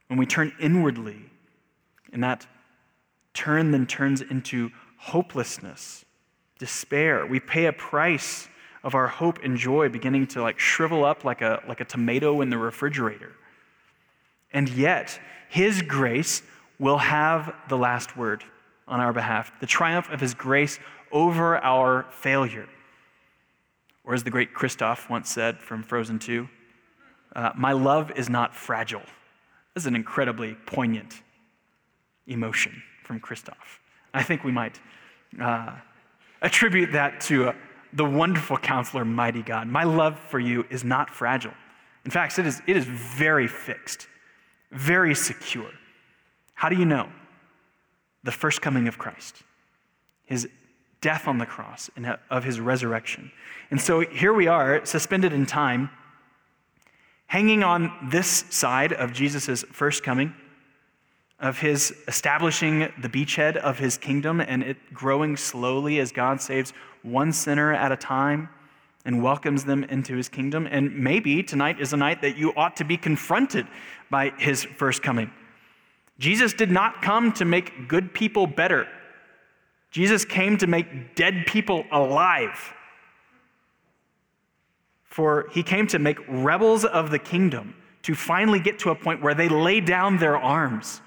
When 0.09 0.19
we 0.19 0.27
turn 0.27 0.53
inwardly, 0.61 1.19
and 2.13 2.23
that 2.23 2.47
turn 3.35 3.71
then 3.71 3.87
turns 3.87 4.21
into 4.21 4.71
hopelessness, 4.99 6.05
despair, 6.59 7.27
we 7.27 7.41
pay 7.41 7.67
a 7.67 7.73
price 7.73 8.49
of 8.85 8.95
our 8.95 9.09
hope 9.09 9.39
and 9.43 9.57
joy 9.57 9.89
beginning 9.89 10.27
to 10.27 10.43
like 10.43 10.59
shrivel 10.59 11.05
up 11.05 11.25
like 11.25 11.41
a, 11.41 11.63
like 11.67 11.81
a 11.81 11.85
tomato 11.85 12.41
in 12.41 12.51
the 12.51 12.59
refrigerator. 12.59 13.33
And 14.53 14.69
yet, 14.69 15.19
His 15.49 15.83
grace 15.83 16.43
will 16.79 16.99
have 16.99 17.55
the 17.69 17.79
last 17.79 18.17
word 18.17 18.45
on 18.87 19.01
our 19.01 19.13
behalf, 19.13 19.53
the 19.61 19.67
triumph 19.67 20.11
of 20.11 20.21
His 20.21 20.35
grace 20.35 20.79
over 21.11 21.57
our 21.59 22.07
failure. 22.11 22.69
Or 24.05 24.15
as 24.15 24.25
the 24.25 24.31
great 24.31 24.55
Kristoff 24.55 25.09
once 25.09 25.31
said 25.31 25.59
from 25.59 25.83
Frozen 25.83 26.19
2, 26.19 26.49
uh, 27.35 27.53
my 27.57 27.73
love 27.73 28.11
is 28.17 28.29
not 28.29 28.55
fragile. 28.55 29.03
This 29.75 29.85
is 29.85 29.87
an 29.87 29.97
incredibly 29.97 30.55
poignant 30.67 31.23
emotion 32.27 32.83
from 33.05 33.21
Kristoff. 33.21 33.79
I 34.13 34.23
think 34.23 34.45
we 34.45 34.53
might 34.53 34.81
uh, 35.41 35.77
attribute 36.43 36.93
that 36.93 37.21
to 37.23 37.49
uh, 37.49 37.53
the 37.93 38.05
wonderful 38.05 38.57
counselor, 38.57 39.05
mighty 39.05 39.43
God. 39.43 39.67
My 39.67 39.85
love 39.85 40.19
for 40.29 40.39
you 40.39 40.67
is 40.71 40.85
not 40.85 41.11
fragile. 41.11 41.55
In 42.05 42.11
fact, 42.11 42.39
it 42.39 42.47
is, 42.47 42.61
it 42.67 42.77
is 42.77 42.85
very 42.85 43.47
fixed, 43.47 44.09
very 44.73 45.15
secure. 45.15 45.71
How 46.55 46.69
do 46.69 46.77
you 46.77 46.85
know? 46.85 47.09
The 48.25 48.33
first 48.33 48.63
coming 48.63 48.89
of 48.89 48.99
Christ, 48.99 49.43
his 50.27 50.49
death 51.03 51.29
on 51.29 51.37
the 51.37 51.45
cross 51.45 51.91
and 51.95 52.17
of 52.31 52.45
his 52.45 52.59
resurrection. 52.59 53.31
And 53.71 53.79
so 53.79 54.01
here 54.01 54.33
we 54.33 54.47
are, 54.47 54.87
suspended 54.87 55.35
in 55.35 55.45
time, 55.45 55.91
hanging 57.27 57.63
on 57.63 57.93
this 58.11 58.45
side 58.49 58.93
of 58.95 59.13
Jesus' 59.13 59.63
first 59.73 60.03
coming, 60.03 60.35
of 61.39 61.59
his 61.59 61.93
establishing 62.07 62.93
the 63.01 63.09
beachhead 63.09 63.57
of 63.57 63.79
his 63.79 63.99
kingdom 63.99 64.41
and 64.41 64.63
it 64.63 64.77
growing 64.95 65.37
slowly 65.37 65.99
as 65.99 66.13
God 66.13 66.41
saves 66.41 66.73
one 67.03 67.33
sinner 67.33 67.75
at 67.75 67.91
a 67.91 67.97
time 67.97 68.49
and 69.05 69.23
welcomes 69.23 69.65
them 69.65 69.83
into 69.85 70.17
his 70.17 70.29
kingdom. 70.29 70.69
And 70.71 70.97
maybe 70.97 71.43
tonight 71.43 71.81
is 71.81 71.93
a 71.93 71.97
night 71.97 72.23
that 72.23 72.37
you 72.37 72.53
ought 72.55 72.77
to 72.77 72.85
be 72.85 72.97
confronted 72.97 73.67
by 74.09 74.31
his 74.39 74.65
first 74.65 75.03
coming. 75.03 75.33
Jesus 76.19 76.53
did 76.53 76.71
not 76.71 77.03
come 77.03 77.33
to 77.33 77.45
make 77.45 77.89
good 77.89 78.15
people 78.15 78.47
better. 78.47 78.87
Jesus 79.93 80.25
came 80.25 80.57
to 80.57 80.67
make 80.67 81.15
dead 81.15 81.45
people 81.47 81.85
alive. 81.93 82.73
For 85.05 85.49
he 85.53 85.63
came 85.63 85.87
to 85.89 85.99
make 85.99 86.17
rebels 86.27 86.87
of 86.87 87.11
the 87.11 87.19
kingdom 87.19 87.75
to 88.03 88.15
finally 88.15 88.59
get 88.59 88.79
to 88.81 88.91
a 88.91 88.95
point 88.95 89.23
where 89.23 89.35
they 89.35 89.51
lay 89.51 89.81
down 89.81 90.17
their 90.17 90.37
arms 90.37 91.03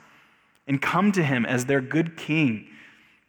and 0.68 0.80
come 0.80 1.12
to 1.14 1.24
him 1.24 1.46
as 1.46 1.66
their 1.66 1.82
good 1.82 2.16
king, 2.16 2.68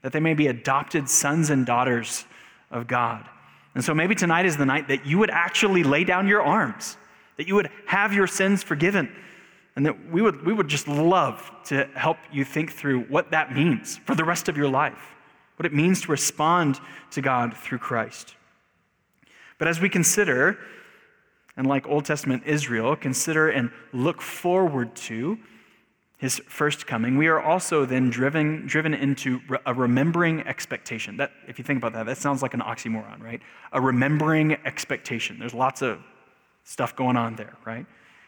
that 0.02 0.12
they 0.12 0.20
may 0.20 0.34
be 0.34 0.46
adopted 0.46 1.08
sons 1.08 1.48
and 1.48 1.64
daughters 1.64 2.26
of 2.70 2.86
God. 2.86 3.26
And 3.74 3.82
so 3.82 3.94
maybe 3.94 4.14
tonight 4.14 4.44
is 4.44 4.58
the 4.58 4.66
night 4.66 4.88
that 4.88 5.06
you 5.06 5.18
would 5.18 5.30
actually 5.30 5.82
lay 5.82 6.04
down 6.04 6.28
your 6.28 6.42
arms, 6.42 6.98
that 7.38 7.48
you 7.48 7.54
would 7.54 7.70
have 7.86 8.12
your 8.12 8.26
sins 8.26 8.62
forgiven, 8.62 9.10
and 9.74 9.86
that 9.86 10.10
we 10.12 10.20
would, 10.20 10.44
we 10.44 10.52
would 10.52 10.68
just 10.68 10.86
love 10.86 11.50
to 11.64 11.84
help 11.94 12.18
you 12.30 12.44
think 12.44 12.72
through 12.72 13.04
what 13.04 13.30
that 13.30 13.54
means 13.54 13.96
for 13.98 14.14
the 14.14 14.24
rest 14.24 14.50
of 14.50 14.56
your 14.58 14.68
life 14.68 15.15
what 15.56 15.66
it 15.66 15.72
means 15.72 16.02
to 16.02 16.10
respond 16.10 16.80
to 17.10 17.20
God 17.20 17.56
through 17.56 17.78
Christ. 17.78 18.34
But 19.58 19.68
as 19.68 19.80
we 19.80 19.88
consider, 19.88 20.58
and 21.56 21.66
like 21.66 21.86
Old 21.88 22.04
Testament 22.04 22.42
Israel, 22.44 22.94
consider 22.96 23.48
and 23.48 23.70
look 23.92 24.20
forward 24.20 24.94
to 24.96 25.38
his 26.18 26.40
first 26.48 26.86
coming, 26.86 27.16
we 27.16 27.26
are 27.26 27.40
also 27.40 27.84
then 27.84 28.08
driven, 28.08 28.66
driven 28.66 28.94
into 28.94 29.40
a 29.66 29.74
remembering 29.74 30.40
expectation. 30.46 31.16
That, 31.18 31.32
if 31.46 31.58
you 31.58 31.64
think 31.64 31.78
about 31.78 31.92
that, 31.92 32.06
that 32.06 32.18
sounds 32.18 32.42
like 32.42 32.54
an 32.54 32.60
oxymoron, 32.60 33.22
right? 33.22 33.40
A 33.72 33.80
remembering 33.80 34.56
expectation. 34.64 35.38
There's 35.38 35.54
lots 35.54 35.82
of 35.82 36.00
stuff 36.64 36.96
going 36.96 37.16
on 37.16 37.36
there, 37.36 37.54
right? 37.64 37.86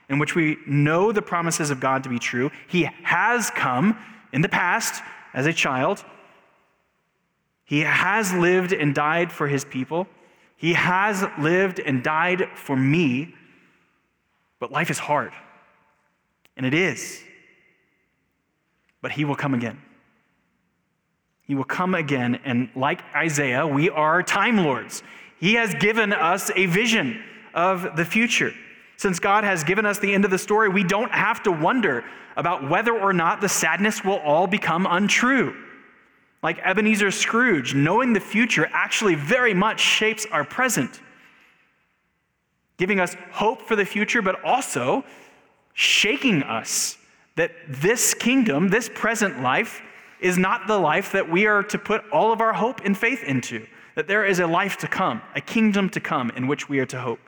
In 0.08 0.18
which 0.18 0.34
we 0.34 0.58
know 0.66 1.12
the 1.12 1.22
promises 1.22 1.70
of 1.70 1.80
God 1.80 2.02
to 2.04 2.08
be 2.08 2.18
true. 2.18 2.50
He 2.68 2.84
has 3.02 3.50
come 3.50 3.98
in 4.32 4.42
the 4.42 4.48
past 4.48 5.02
as 5.34 5.46
a 5.46 5.52
child 5.52 6.04
he 7.68 7.80
has 7.80 8.32
lived 8.32 8.72
and 8.72 8.94
died 8.94 9.30
for 9.30 9.46
his 9.46 9.62
people. 9.62 10.06
He 10.56 10.72
has 10.72 11.22
lived 11.38 11.78
and 11.78 12.02
died 12.02 12.48
for 12.54 12.74
me. 12.74 13.34
But 14.58 14.72
life 14.72 14.90
is 14.90 14.98
hard. 14.98 15.34
And 16.56 16.64
it 16.64 16.72
is. 16.72 17.22
But 19.02 19.12
he 19.12 19.26
will 19.26 19.36
come 19.36 19.52
again. 19.52 19.82
He 21.42 21.54
will 21.54 21.64
come 21.64 21.94
again. 21.94 22.40
And 22.42 22.70
like 22.74 23.02
Isaiah, 23.14 23.66
we 23.66 23.90
are 23.90 24.22
time 24.22 24.64
lords. 24.64 25.02
He 25.38 25.52
has 25.54 25.74
given 25.74 26.14
us 26.14 26.50
a 26.56 26.64
vision 26.64 27.22
of 27.52 27.96
the 27.96 28.04
future. 28.06 28.54
Since 28.96 29.18
God 29.18 29.44
has 29.44 29.62
given 29.62 29.84
us 29.84 29.98
the 29.98 30.14
end 30.14 30.24
of 30.24 30.30
the 30.30 30.38
story, 30.38 30.70
we 30.70 30.84
don't 30.84 31.12
have 31.12 31.42
to 31.42 31.52
wonder 31.52 32.02
about 32.34 32.66
whether 32.66 32.98
or 32.98 33.12
not 33.12 33.42
the 33.42 33.48
sadness 33.50 34.02
will 34.02 34.20
all 34.20 34.46
become 34.46 34.86
untrue. 34.88 35.54
Like 36.42 36.58
Ebenezer 36.64 37.10
Scrooge, 37.10 37.74
knowing 37.74 38.12
the 38.12 38.20
future 38.20 38.68
actually 38.72 39.16
very 39.16 39.54
much 39.54 39.80
shapes 39.80 40.26
our 40.30 40.44
present, 40.44 41.00
giving 42.76 43.00
us 43.00 43.16
hope 43.32 43.62
for 43.62 43.74
the 43.74 43.84
future, 43.84 44.22
but 44.22 44.42
also 44.44 45.04
shaking 45.74 46.42
us 46.44 46.96
that 47.36 47.52
this 47.68 48.14
kingdom, 48.14 48.68
this 48.68 48.88
present 48.92 49.40
life, 49.42 49.80
is 50.20 50.36
not 50.38 50.66
the 50.66 50.78
life 50.78 51.12
that 51.12 51.28
we 51.30 51.46
are 51.46 51.62
to 51.62 51.78
put 51.78 52.02
all 52.12 52.32
of 52.32 52.40
our 52.40 52.52
hope 52.52 52.80
and 52.84 52.96
faith 52.96 53.22
into. 53.24 53.66
That 53.94 54.06
there 54.06 54.24
is 54.24 54.38
a 54.40 54.46
life 54.46 54.76
to 54.78 54.88
come, 54.88 55.22
a 55.34 55.40
kingdom 55.40 55.90
to 55.90 56.00
come 56.00 56.30
in 56.30 56.46
which 56.46 56.68
we 56.68 56.78
are 56.78 56.86
to 56.86 57.00
hope. 57.00 57.20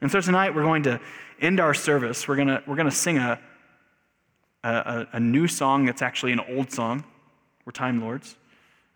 And 0.00 0.10
so 0.10 0.20
tonight 0.20 0.54
we're 0.54 0.62
going 0.62 0.82
to 0.84 1.00
end 1.40 1.60
our 1.60 1.74
service. 1.74 2.26
We're 2.26 2.36
going 2.36 2.48
to, 2.48 2.62
we're 2.66 2.76
going 2.76 2.90
to 2.90 2.94
sing 2.94 3.18
a, 3.18 3.40
a, 4.62 5.06
a 5.12 5.20
new 5.20 5.46
song 5.46 5.86
that's 5.86 6.02
actually 6.02 6.32
an 6.32 6.40
old 6.40 6.72
song. 6.72 7.04
We're 7.64 7.72
time 7.72 8.00
lords. 8.00 8.36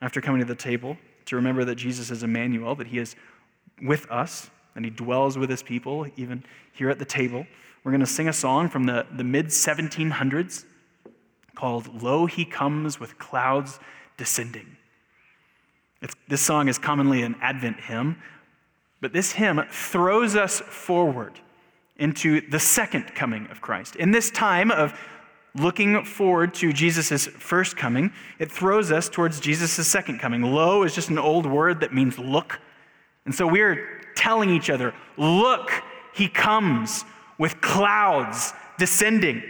After 0.00 0.20
coming 0.20 0.40
to 0.40 0.46
the 0.46 0.54
table, 0.54 0.96
to 1.26 1.36
remember 1.36 1.64
that 1.64 1.74
Jesus 1.74 2.10
is 2.10 2.22
Emmanuel, 2.22 2.74
that 2.76 2.86
he 2.86 2.98
is 2.98 3.16
with 3.82 4.10
us, 4.10 4.50
and 4.74 4.84
he 4.84 4.90
dwells 4.90 5.36
with 5.36 5.50
his 5.50 5.62
people, 5.62 6.06
even 6.16 6.44
here 6.72 6.88
at 6.90 6.98
the 6.98 7.04
table. 7.04 7.46
We're 7.82 7.92
going 7.92 8.00
to 8.00 8.06
sing 8.06 8.28
a 8.28 8.32
song 8.32 8.68
from 8.68 8.84
the, 8.84 9.06
the 9.14 9.24
mid 9.24 9.46
1700s 9.46 10.64
called 11.54 12.02
Lo 12.02 12.26
He 12.26 12.44
Comes 12.44 13.00
with 13.00 13.18
Clouds 13.18 13.80
Descending. 14.16 14.76
It's, 16.00 16.14
this 16.28 16.40
song 16.40 16.68
is 16.68 16.78
commonly 16.78 17.22
an 17.22 17.34
Advent 17.40 17.80
hymn, 17.80 18.22
but 19.00 19.12
this 19.12 19.32
hymn 19.32 19.64
throws 19.70 20.36
us 20.36 20.60
forward 20.60 21.40
into 21.96 22.48
the 22.48 22.60
second 22.60 23.14
coming 23.14 23.48
of 23.50 23.60
Christ. 23.60 23.96
In 23.96 24.12
this 24.12 24.30
time 24.30 24.70
of 24.70 24.98
looking 25.54 26.04
forward 26.04 26.54
to 26.54 26.72
Jesus' 26.72 27.26
first 27.26 27.76
coming, 27.76 28.12
it 28.38 28.50
throws 28.50 28.92
us 28.92 29.08
towards 29.08 29.40
Jesus' 29.40 29.86
second 29.86 30.18
coming. 30.20 30.42
Lo 30.42 30.82
is 30.82 30.94
just 30.94 31.08
an 31.08 31.18
old 31.18 31.46
word 31.46 31.80
that 31.80 31.92
means 31.92 32.18
look. 32.18 32.60
And 33.24 33.34
so 33.34 33.46
we're 33.46 34.02
telling 34.14 34.50
each 34.50 34.70
other, 34.70 34.94
look, 35.16 35.70
he 36.14 36.28
comes 36.28 37.04
with 37.38 37.60
clouds 37.60 38.52
descending. 38.78 39.42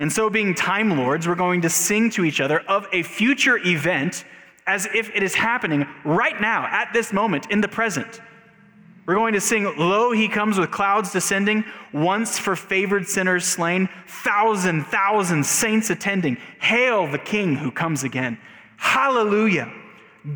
And 0.00 0.10
so, 0.10 0.30
being 0.30 0.54
Time 0.54 0.96
Lords, 0.96 1.28
we're 1.28 1.34
going 1.34 1.60
to 1.60 1.68
sing 1.68 2.08
to 2.10 2.24
each 2.24 2.40
other 2.40 2.60
of 2.60 2.86
a 2.92 3.02
future 3.02 3.58
event 3.58 4.24
as 4.66 4.86
if 4.94 5.10
it 5.14 5.22
is 5.22 5.34
happening 5.34 5.86
right 6.04 6.40
now, 6.40 6.64
at 6.64 6.92
this 6.92 7.12
moment, 7.12 7.50
in 7.50 7.60
the 7.60 7.68
present. 7.68 8.20
We're 9.10 9.16
going 9.16 9.34
to 9.34 9.40
sing, 9.40 9.64
Lo, 9.76 10.12
he 10.12 10.28
comes 10.28 10.56
with 10.56 10.70
clouds 10.70 11.10
descending, 11.10 11.64
once 11.92 12.38
for 12.38 12.54
favored 12.54 13.08
sinners 13.08 13.44
slain, 13.44 13.88
thousand, 14.06 14.84
thousand 14.84 15.44
saints 15.44 15.90
attending. 15.90 16.36
Hail 16.60 17.08
the 17.08 17.18
King 17.18 17.56
who 17.56 17.72
comes 17.72 18.04
again. 18.04 18.38
Hallelujah. 18.76 19.68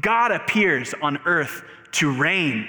God 0.00 0.32
appears 0.32 0.92
on 1.00 1.20
earth 1.24 1.62
to 1.92 2.12
reign. 2.12 2.66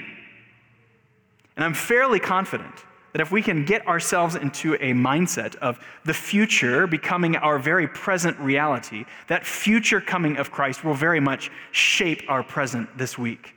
And 1.56 1.66
I'm 1.66 1.74
fairly 1.74 2.20
confident 2.20 2.86
that 3.14 3.20
if 3.20 3.32
we 3.32 3.42
can 3.42 3.66
get 3.66 3.88
ourselves 3.88 4.36
into 4.36 4.76
a 4.76 4.94
mindset 4.94 5.56
of 5.56 5.80
the 6.04 6.14
future 6.14 6.86
becoming 6.86 7.36
our 7.36 7.58
very 7.58 7.88
present 7.88 8.38
reality, 8.38 9.06
that 9.26 9.44
future 9.44 10.02
coming 10.02 10.38
of 10.38 10.52
Christ 10.52 10.84
will 10.84 10.94
very 10.94 11.20
much 11.20 11.50
shape 11.72 12.22
our 12.28 12.44
present 12.44 12.96
this 12.96 13.18
week 13.18 13.55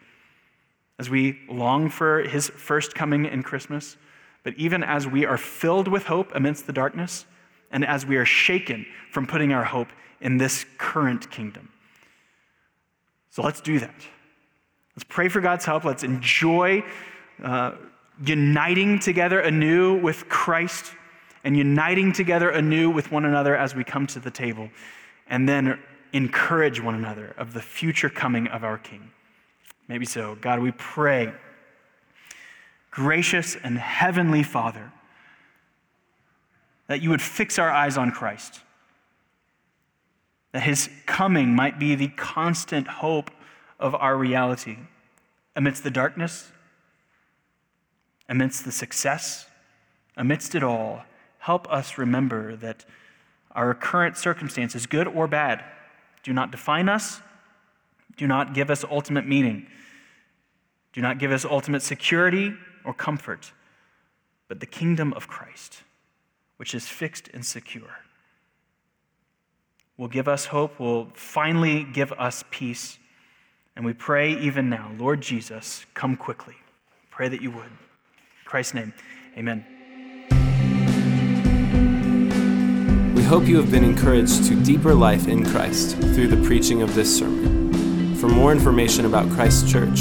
as 0.99 1.09
we 1.09 1.38
long 1.49 1.88
for 1.88 2.22
his 2.22 2.49
first 2.49 2.94
coming 2.94 3.24
in 3.24 3.42
Christmas, 3.42 3.96
but 4.42 4.55
even 4.57 4.82
as 4.82 5.07
we 5.07 5.24
are 5.24 5.38
filled 5.38 5.88
with 5.88 6.05
hope 6.05 6.30
amidst 6.34 6.66
the 6.66 6.72
darkness, 6.72 7.26
and 7.70 7.84
as 7.84 8.07
we 8.07 8.16
are 8.16 8.24
shaken 8.24 8.86
from 9.11 9.26
putting 9.26 9.53
our 9.53 9.64
hope 9.64 9.88
in 10.20 10.38
this 10.38 10.64
current 10.78 11.30
kingdom. 11.30 11.68
So 13.30 13.42
let's 13.42 13.61
do 13.61 13.78
that. 13.78 13.94
Let's 14.96 15.05
pray 15.09 15.28
for 15.28 15.40
God's 15.40 15.64
help. 15.64 15.84
Let's 15.84 16.03
enjoy 16.03 16.82
uh, 17.42 17.72
uniting 18.24 18.99
together 18.99 19.40
anew 19.40 20.01
with 20.01 20.28
Christ 20.28 20.92
and 21.44 21.57
uniting 21.57 22.12
together 22.12 22.51
anew 22.51 22.90
with 22.90 23.12
one 23.12 23.24
another 23.24 23.57
as 23.57 23.74
we 23.74 23.84
come 23.84 24.07
to 24.09 24.18
the 24.18 24.30
table, 24.30 24.68
and 25.28 25.49
then 25.49 25.78
encourage 26.12 26.82
one 26.82 26.94
another 26.94 27.34
of 27.38 27.55
the 27.55 27.61
future 27.62 28.09
coming 28.09 28.49
of 28.49 28.64
our 28.64 28.78
King. 28.78 29.11
Maybe 29.89 30.05
so. 30.05 30.36
God, 30.41 30.61
we 30.61 30.70
pray, 30.72 31.32
gracious 32.91 33.57
and 33.57 33.78
heavenly 33.78 34.43
Father, 34.43 34.93
that 36.86 37.03
you 37.03 37.11
would 37.11 37.22
fix 37.22 37.59
our 37.59 37.70
eyes 37.70 37.97
on 37.97 38.12
Christ, 38.12 38.61
that 40.53 40.62
his 40.62 40.91
coming 41.07 41.55
might 41.55 41.78
be 41.78 41.95
the 41.95 42.09
constant 42.09 42.86
hope 42.86 43.30
of 43.80 43.95
our 43.95 44.16
reality 44.16 44.76
amidst 45.57 45.82
the 45.84 45.91
darkness, 45.91 46.51
amidst 48.28 48.64
the 48.64 48.72
success, 48.72 49.47
amidst 50.16 50.55
it 50.55 50.62
all. 50.62 51.03
Help 51.39 51.70
us 51.72 51.97
remember 51.97 52.57
that 52.57 52.84
our 53.53 53.74
current 53.74 54.16
circumstances, 54.16 54.86
good 54.86 55.07
or 55.07 55.26
bad, 55.26 55.64
do 56.22 56.32
not 56.32 56.51
define 56.51 56.89
us, 56.89 57.22
do 58.18 58.26
not 58.26 58.52
give 58.52 58.68
us 58.68 58.84
ultimate 58.84 59.26
meaning. 59.26 59.66
Do 60.92 61.00
not 61.00 61.18
give 61.18 61.30
us 61.30 61.44
ultimate 61.44 61.82
security 61.82 62.52
or 62.84 62.92
comfort, 62.92 63.52
but 64.48 64.60
the 64.60 64.66
kingdom 64.66 65.14
of 65.14 65.28
Christ, 65.28 65.82
which 66.56 66.74
is 66.74 66.86
fixed 66.86 67.28
and 67.32 67.46
secure, 67.46 68.00
will 69.96 70.08
give 70.08 70.28
us 70.28 70.46
hope, 70.46 70.78
will 70.80 71.08
finally 71.14 71.84
give 71.84 72.12
us 72.12 72.44
peace. 72.50 72.98
And 73.76 73.86
we 73.86 73.92
pray 73.92 74.32
even 74.38 74.68
now, 74.68 74.90
Lord 74.98 75.20
Jesus, 75.20 75.86
come 75.94 76.16
quickly. 76.16 76.56
Pray 77.10 77.28
that 77.28 77.40
you 77.40 77.52
would. 77.52 77.66
In 77.66 78.44
Christ's 78.44 78.74
name, 78.74 78.92
amen. 79.36 79.64
We 83.14 83.22
hope 83.22 83.46
you 83.46 83.56
have 83.58 83.70
been 83.70 83.84
encouraged 83.84 84.44
to 84.46 84.60
deeper 84.64 84.94
life 84.94 85.28
in 85.28 85.44
Christ 85.44 85.96
through 85.98 86.28
the 86.28 86.44
preaching 86.44 86.82
of 86.82 86.94
this 86.96 87.16
sermon. 87.16 87.57
For 88.18 88.28
more 88.28 88.50
information 88.50 89.06
about 89.06 89.30
Christ 89.30 89.68
Church, 89.68 90.00